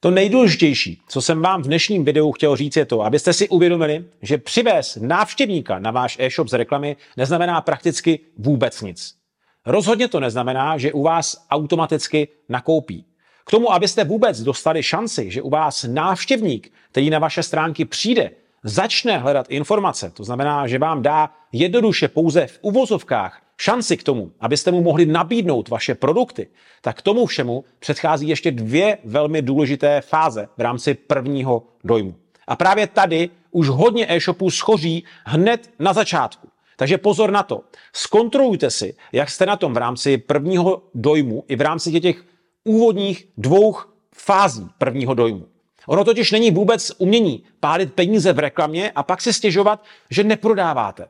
To 0.00 0.10
nejdůležitější, 0.10 1.02
co 1.08 1.22
jsem 1.22 1.42
vám 1.42 1.62
v 1.62 1.66
dnešním 1.66 2.04
videu 2.04 2.32
chtěl 2.32 2.56
říct, 2.56 2.76
je 2.76 2.84
to, 2.84 3.02
abyste 3.02 3.32
si 3.32 3.48
uvědomili, 3.48 4.04
že 4.22 4.38
přivést 4.38 4.96
návštěvníka 4.96 5.78
na 5.78 5.90
váš 5.90 6.16
e-shop 6.20 6.48
z 6.48 6.52
reklamy 6.52 6.96
neznamená 7.16 7.60
prakticky 7.60 8.20
vůbec 8.38 8.82
nic. 8.82 9.14
Rozhodně 9.66 10.08
to 10.08 10.20
neznamená, 10.20 10.78
že 10.78 10.92
u 10.92 11.02
vás 11.02 11.46
automaticky 11.50 12.28
nakoupí. 12.48 13.04
K 13.46 13.50
tomu, 13.50 13.72
abyste 13.72 14.04
vůbec 14.04 14.40
dostali 14.40 14.82
šanci, 14.82 15.30
že 15.30 15.42
u 15.42 15.50
vás 15.50 15.84
návštěvník, 15.84 16.72
který 16.90 17.10
na 17.10 17.18
vaše 17.18 17.42
stránky 17.42 17.84
přijde, 17.84 18.30
začne 18.64 19.18
hledat 19.18 19.46
informace, 19.48 20.10
to 20.10 20.24
znamená, 20.24 20.66
že 20.66 20.78
vám 20.78 21.02
dá 21.02 21.30
jednoduše 21.52 22.08
pouze 22.08 22.46
v 22.46 22.58
uvozovkách 22.62 23.42
šanci 23.60 23.96
k 23.96 24.02
tomu, 24.02 24.32
abyste 24.40 24.70
mu 24.70 24.82
mohli 24.82 25.06
nabídnout 25.06 25.68
vaše 25.68 25.94
produkty, 25.94 26.48
tak 26.80 26.98
k 26.98 27.02
tomu 27.02 27.26
všemu 27.26 27.64
předchází 27.78 28.28
ještě 28.28 28.50
dvě 28.50 28.98
velmi 29.04 29.42
důležité 29.42 30.00
fáze 30.00 30.48
v 30.56 30.60
rámci 30.60 30.94
prvního 30.94 31.62
dojmu. 31.84 32.14
A 32.46 32.56
právě 32.56 32.86
tady 32.86 33.30
už 33.50 33.68
hodně 33.68 34.06
e-shopů 34.08 34.50
schoří 34.50 35.04
hned 35.24 35.70
na 35.78 35.92
začátku. 35.92 36.48
Takže 36.76 36.98
pozor 36.98 37.30
na 37.30 37.42
to. 37.42 37.64
Zkontrolujte 37.92 38.70
si, 38.70 38.96
jak 39.12 39.30
jste 39.30 39.46
na 39.46 39.56
tom 39.56 39.74
v 39.74 39.76
rámci 39.76 40.18
prvního 40.18 40.82
dojmu 40.94 41.44
i 41.48 41.56
v 41.56 41.60
rámci 41.60 42.00
těch 42.00 42.24
úvodních 42.64 43.28
dvou 43.38 43.76
fází 44.14 44.68
prvního 44.78 45.14
dojmu. 45.14 45.46
Ono 45.86 46.04
totiž 46.04 46.32
není 46.32 46.50
vůbec 46.50 46.92
umění 46.98 47.44
pálit 47.60 47.92
peníze 47.92 48.32
v 48.32 48.38
reklamě 48.38 48.90
a 48.90 49.02
pak 49.02 49.20
si 49.20 49.32
stěžovat, 49.32 49.84
že 50.10 50.24
neprodáváte. 50.24 51.08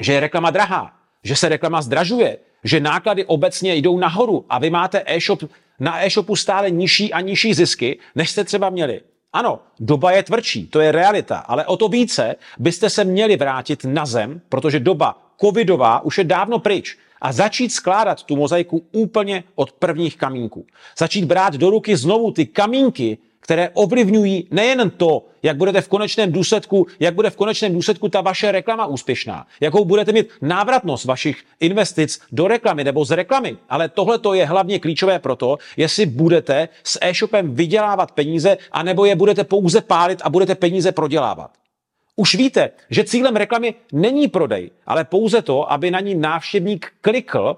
Že 0.00 0.12
je 0.12 0.20
reklama 0.20 0.50
drahá, 0.50 1.03
že 1.24 1.36
se 1.36 1.48
reklama 1.48 1.82
zdražuje, 1.82 2.38
že 2.64 2.80
náklady 2.80 3.24
obecně 3.24 3.74
jdou 3.74 3.98
nahoru 3.98 4.44
a 4.48 4.58
vy 4.58 4.70
máte 4.70 5.02
e-shop 5.06 5.44
na 5.80 6.04
e-shopu 6.04 6.36
stále 6.36 6.70
nižší 6.70 7.12
a 7.12 7.20
nižší 7.20 7.54
zisky, 7.54 7.98
než 8.14 8.30
jste 8.30 8.44
třeba 8.44 8.70
měli. 8.70 9.00
Ano, 9.32 9.60
doba 9.80 10.12
je 10.12 10.22
tvrdší, 10.22 10.66
to 10.66 10.80
je 10.80 10.92
realita, 10.92 11.38
ale 11.38 11.66
o 11.66 11.76
to 11.76 11.88
více 11.88 12.36
byste 12.58 12.90
se 12.90 13.04
měli 13.04 13.36
vrátit 13.36 13.84
na 13.84 14.06
zem, 14.06 14.40
protože 14.48 14.80
doba 14.80 15.18
covidová 15.40 16.00
už 16.00 16.18
je 16.18 16.24
dávno 16.24 16.58
pryč 16.58 16.98
a 17.20 17.32
začít 17.32 17.72
skládat 17.72 18.22
tu 18.22 18.36
mozaiku 18.36 18.84
úplně 18.92 19.44
od 19.54 19.72
prvních 19.72 20.16
kamínků. 20.16 20.66
Začít 20.98 21.24
brát 21.24 21.54
do 21.54 21.70
ruky 21.70 21.96
znovu 21.96 22.30
ty 22.30 22.46
kamínky, 22.46 23.18
které 23.44 23.70
ovlivňují 23.74 24.48
nejen 24.50 24.90
to, 24.90 25.24
jak 25.42 25.56
budete 25.56 25.80
v 25.80 25.88
konečném 25.88 26.32
důsledku, 26.32 26.86
jak 27.00 27.14
bude 27.14 27.30
v 27.30 27.36
konečném 27.36 27.72
důsledku 27.72 28.08
ta 28.08 28.20
vaše 28.20 28.52
reklama 28.52 28.86
úspěšná, 28.86 29.46
jakou 29.60 29.84
budete 29.84 30.12
mít 30.12 30.28
návratnost 30.42 31.04
vašich 31.04 31.44
investic 31.60 32.20
do 32.32 32.48
reklamy 32.48 32.84
nebo 32.84 33.04
z 33.04 33.10
reklamy. 33.10 33.56
Ale 33.68 33.88
tohle 33.88 34.18
to 34.18 34.34
je 34.34 34.46
hlavně 34.46 34.78
klíčové 34.78 35.18
proto, 35.18 35.58
jestli 35.76 36.06
budete 36.06 36.68
s 36.84 36.98
e-shopem 37.02 37.54
vydělávat 37.54 38.12
peníze, 38.12 38.58
anebo 38.72 39.04
je 39.04 39.16
budete 39.16 39.44
pouze 39.44 39.80
pálit 39.80 40.22
a 40.24 40.30
budete 40.30 40.54
peníze 40.54 40.92
prodělávat. 40.92 41.50
Už 42.16 42.34
víte, 42.34 42.70
že 42.90 43.04
cílem 43.04 43.36
reklamy 43.36 43.74
není 43.92 44.28
prodej, 44.28 44.70
ale 44.86 45.04
pouze 45.04 45.42
to, 45.42 45.72
aby 45.72 45.90
na 45.90 46.00
ní 46.00 46.14
návštěvník 46.14 46.92
klikl 47.00 47.56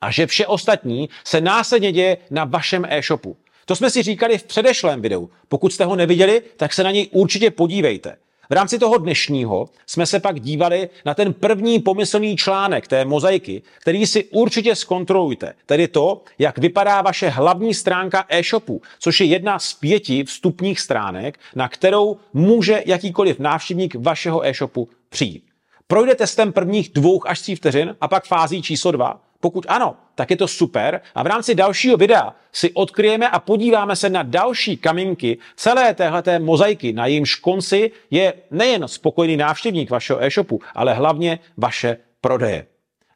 a 0.00 0.10
že 0.10 0.26
vše 0.26 0.46
ostatní 0.46 1.08
se 1.24 1.40
následně 1.40 1.92
děje 1.92 2.16
na 2.30 2.44
vašem 2.44 2.86
e-shopu. 2.88 3.36
To 3.68 3.76
jsme 3.76 3.90
si 3.90 4.02
říkali 4.02 4.38
v 4.38 4.44
předešlém 4.44 5.02
videu. 5.02 5.30
Pokud 5.48 5.72
jste 5.72 5.84
ho 5.84 5.96
neviděli, 5.96 6.42
tak 6.56 6.72
se 6.72 6.84
na 6.84 6.90
něj 6.90 7.08
určitě 7.12 7.50
podívejte. 7.50 8.16
V 8.50 8.52
rámci 8.52 8.78
toho 8.78 8.98
dnešního 8.98 9.68
jsme 9.86 10.06
se 10.06 10.20
pak 10.20 10.40
dívali 10.40 10.88
na 11.04 11.14
ten 11.14 11.32
první 11.32 11.78
pomyslný 11.78 12.36
článek 12.36 12.88
té 12.88 13.04
mozaiky, 13.04 13.62
který 13.80 14.06
si 14.06 14.24
určitě 14.24 14.74
zkontrolujte. 14.74 15.54
Tedy 15.66 15.88
to, 15.88 16.22
jak 16.38 16.58
vypadá 16.58 17.02
vaše 17.02 17.28
hlavní 17.28 17.74
stránka 17.74 18.24
e-shopu, 18.28 18.82
což 18.98 19.20
je 19.20 19.26
jedna 19.26 19.58
z 19.58 19.74
pěti 19.74 20.24
vstupních 20.24 20.80
stránek, 20.80 21.38
na 21.54 21.68
kterou 21.68 22.16
může 22.32 22.82
jakýkoliv 22.86 23.38
návštěvník 23.38 23.94
vašeho 23.94 24.46
e-shopu 24.46 24.88
přijít. 25.08 25.44
Projde 25.86 26.14
testem 26.14 26.52
prvních 26.52 26.88
dvou 26.88 27.28
až 27.28 27.40
tří 27.40 27.54
vteřin 27.54 27.96
a 28.00 28.08
pak 28.08 28.26
fází 28.26 28.62
číslo 28.62 28.92
dva. 28.92 29.27
Pokud 29.40 29.66
ano, 29.68 29.96
tak 30.14 30.30
je 30.30 30.36
to 30.36 30.48
super 30.48 31.00
a 31.14 31.22
v 31.22 31.26
rámci 31.26 31.54
dalšího 31.54 31.96
videa 31.96 32.34
si 32.52 32.70
odkryjeme 32.72 33.28
a 33.28 33.38
podíváme 33.38 33.96
se 33.96 34.10
na 34.10 34.22
další 34.22 34.76
kamínky 34.76 35.38
celé 35.56 35.94
téhleté 35.94 36.38
mozaiky. 36.38 36.92
Na 36.92 37.06
jejímž 37.06 37.34
konci 37.34 37.90
je 38.10 38.34
nejen 38.50 38.88
spokojený 38.88 39.36
návštěvník 39.36 39.90
vašeho 39.90 40.24
e-shopu, 40.24 40.60
ale 40.74 40.94
hlavně 40.94 41.38
vaše 41.56 41.96
prodeje. 42.20 42.66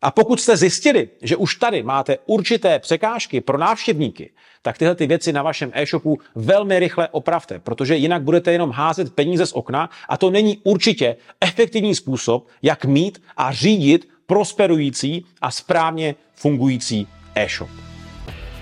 A 0.03 0.11
pokud 0.11 0.41
jste 0.41 0.57
zjistili, 0.57 1.09
že 1.23 1.37
už 1.37 1.55
tady 1.55 1.83
máte 1.83 2.19
určité 2.27 2.79
překážky 2.79 3.41
pro 3.41 3.59
návštěvníky, 3.59 4.31
tak 4.63 4.79
tyhle 4.79 4.95
ty 4.95 5.07
věci 5.07 5.33
na 5.33 5.43
vašem 5.43 5.71
e-shopu 5.75 6.19
velmi 6.35 6.79
rychle 6.79 7.09
opravte, 7.09 7.59
protože 7.59 7.97
jinak 7.97 8.23
budete 8.23 8.53
jenom 8.53 8.71
házet 8.71 9.15
peníze 9.15 9.47
z 9.47 9.53
okna 9.53 9.91
a 10.09 10.17
to 10.17 10.31
není 10.31 10.61
určitě 10.65 11.17
efektivní 11.41 11.95
způsob, 11.95 12.49
jak 12.63 12.85
mít 12.85 13.23
a 13.37 13.53
řídit 13.53 14.09
prosperující 14.33 15.25
a 15.41 15.51
správně 15.51 16.15
fungující 16.35 17.07
e-shop. 17.35 17.71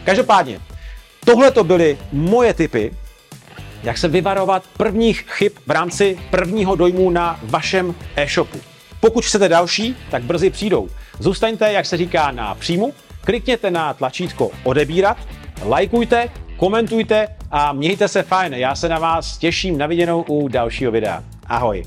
Každopádně, 0.05 0.61
tohle 1.25 1.51
to 1.51 1.65
byly 1.65 1.99
moje 2.13 2.55
tipy, 2.55 2.95
jak 3.83 3.99
se 3.99 4.09
vyvarovat 4.09 4.63
prvních 4.77 5.25
chyb 5.29 5.53
v 5.67 5.71
rámci 5.71 6.19
prvního 6.31 6.77
dojmu 6.77 7.11
na 7.11 7.41
vašem 7.43 7.95
e-shopu. 8.17 8.59
Pokud 9.01 9.25
chcete 9.25 9.49
další, 9.49 9.97
tak 10.11 10.23
brzy 10.23 10.51
přijdou. 10.51 10.89
Zůstaňte, 11.19 11.73
jak 11.73 11.87
se 11.87 11.97
říká, 11.97 12.31
na 12.31 12.55
příjmu, 12.55 12.95
klikněte 13.21 13.71
na 13.71 13.95
tlačítko 13.95 14.51
odebírat, 14.65 15.17
lajkujte, 15.65 16.29
komentujte 16.57 17.29
a 17.51 17.73
mějte 17.73 18.09
se 18.09 18.23
fajn. 18.23 18.55
Já 18.55 18.75
se 18.75 18.89
na 18.89 18.99
vás 18.99 19.39
těším 19.39 19.79
na 19.79 19.87
viděnou 19.87 20.25
u 20.29 20.49
dalšího 20.49 20.93
videa. 20.93 21.25
Ahoj. 21.47 21.85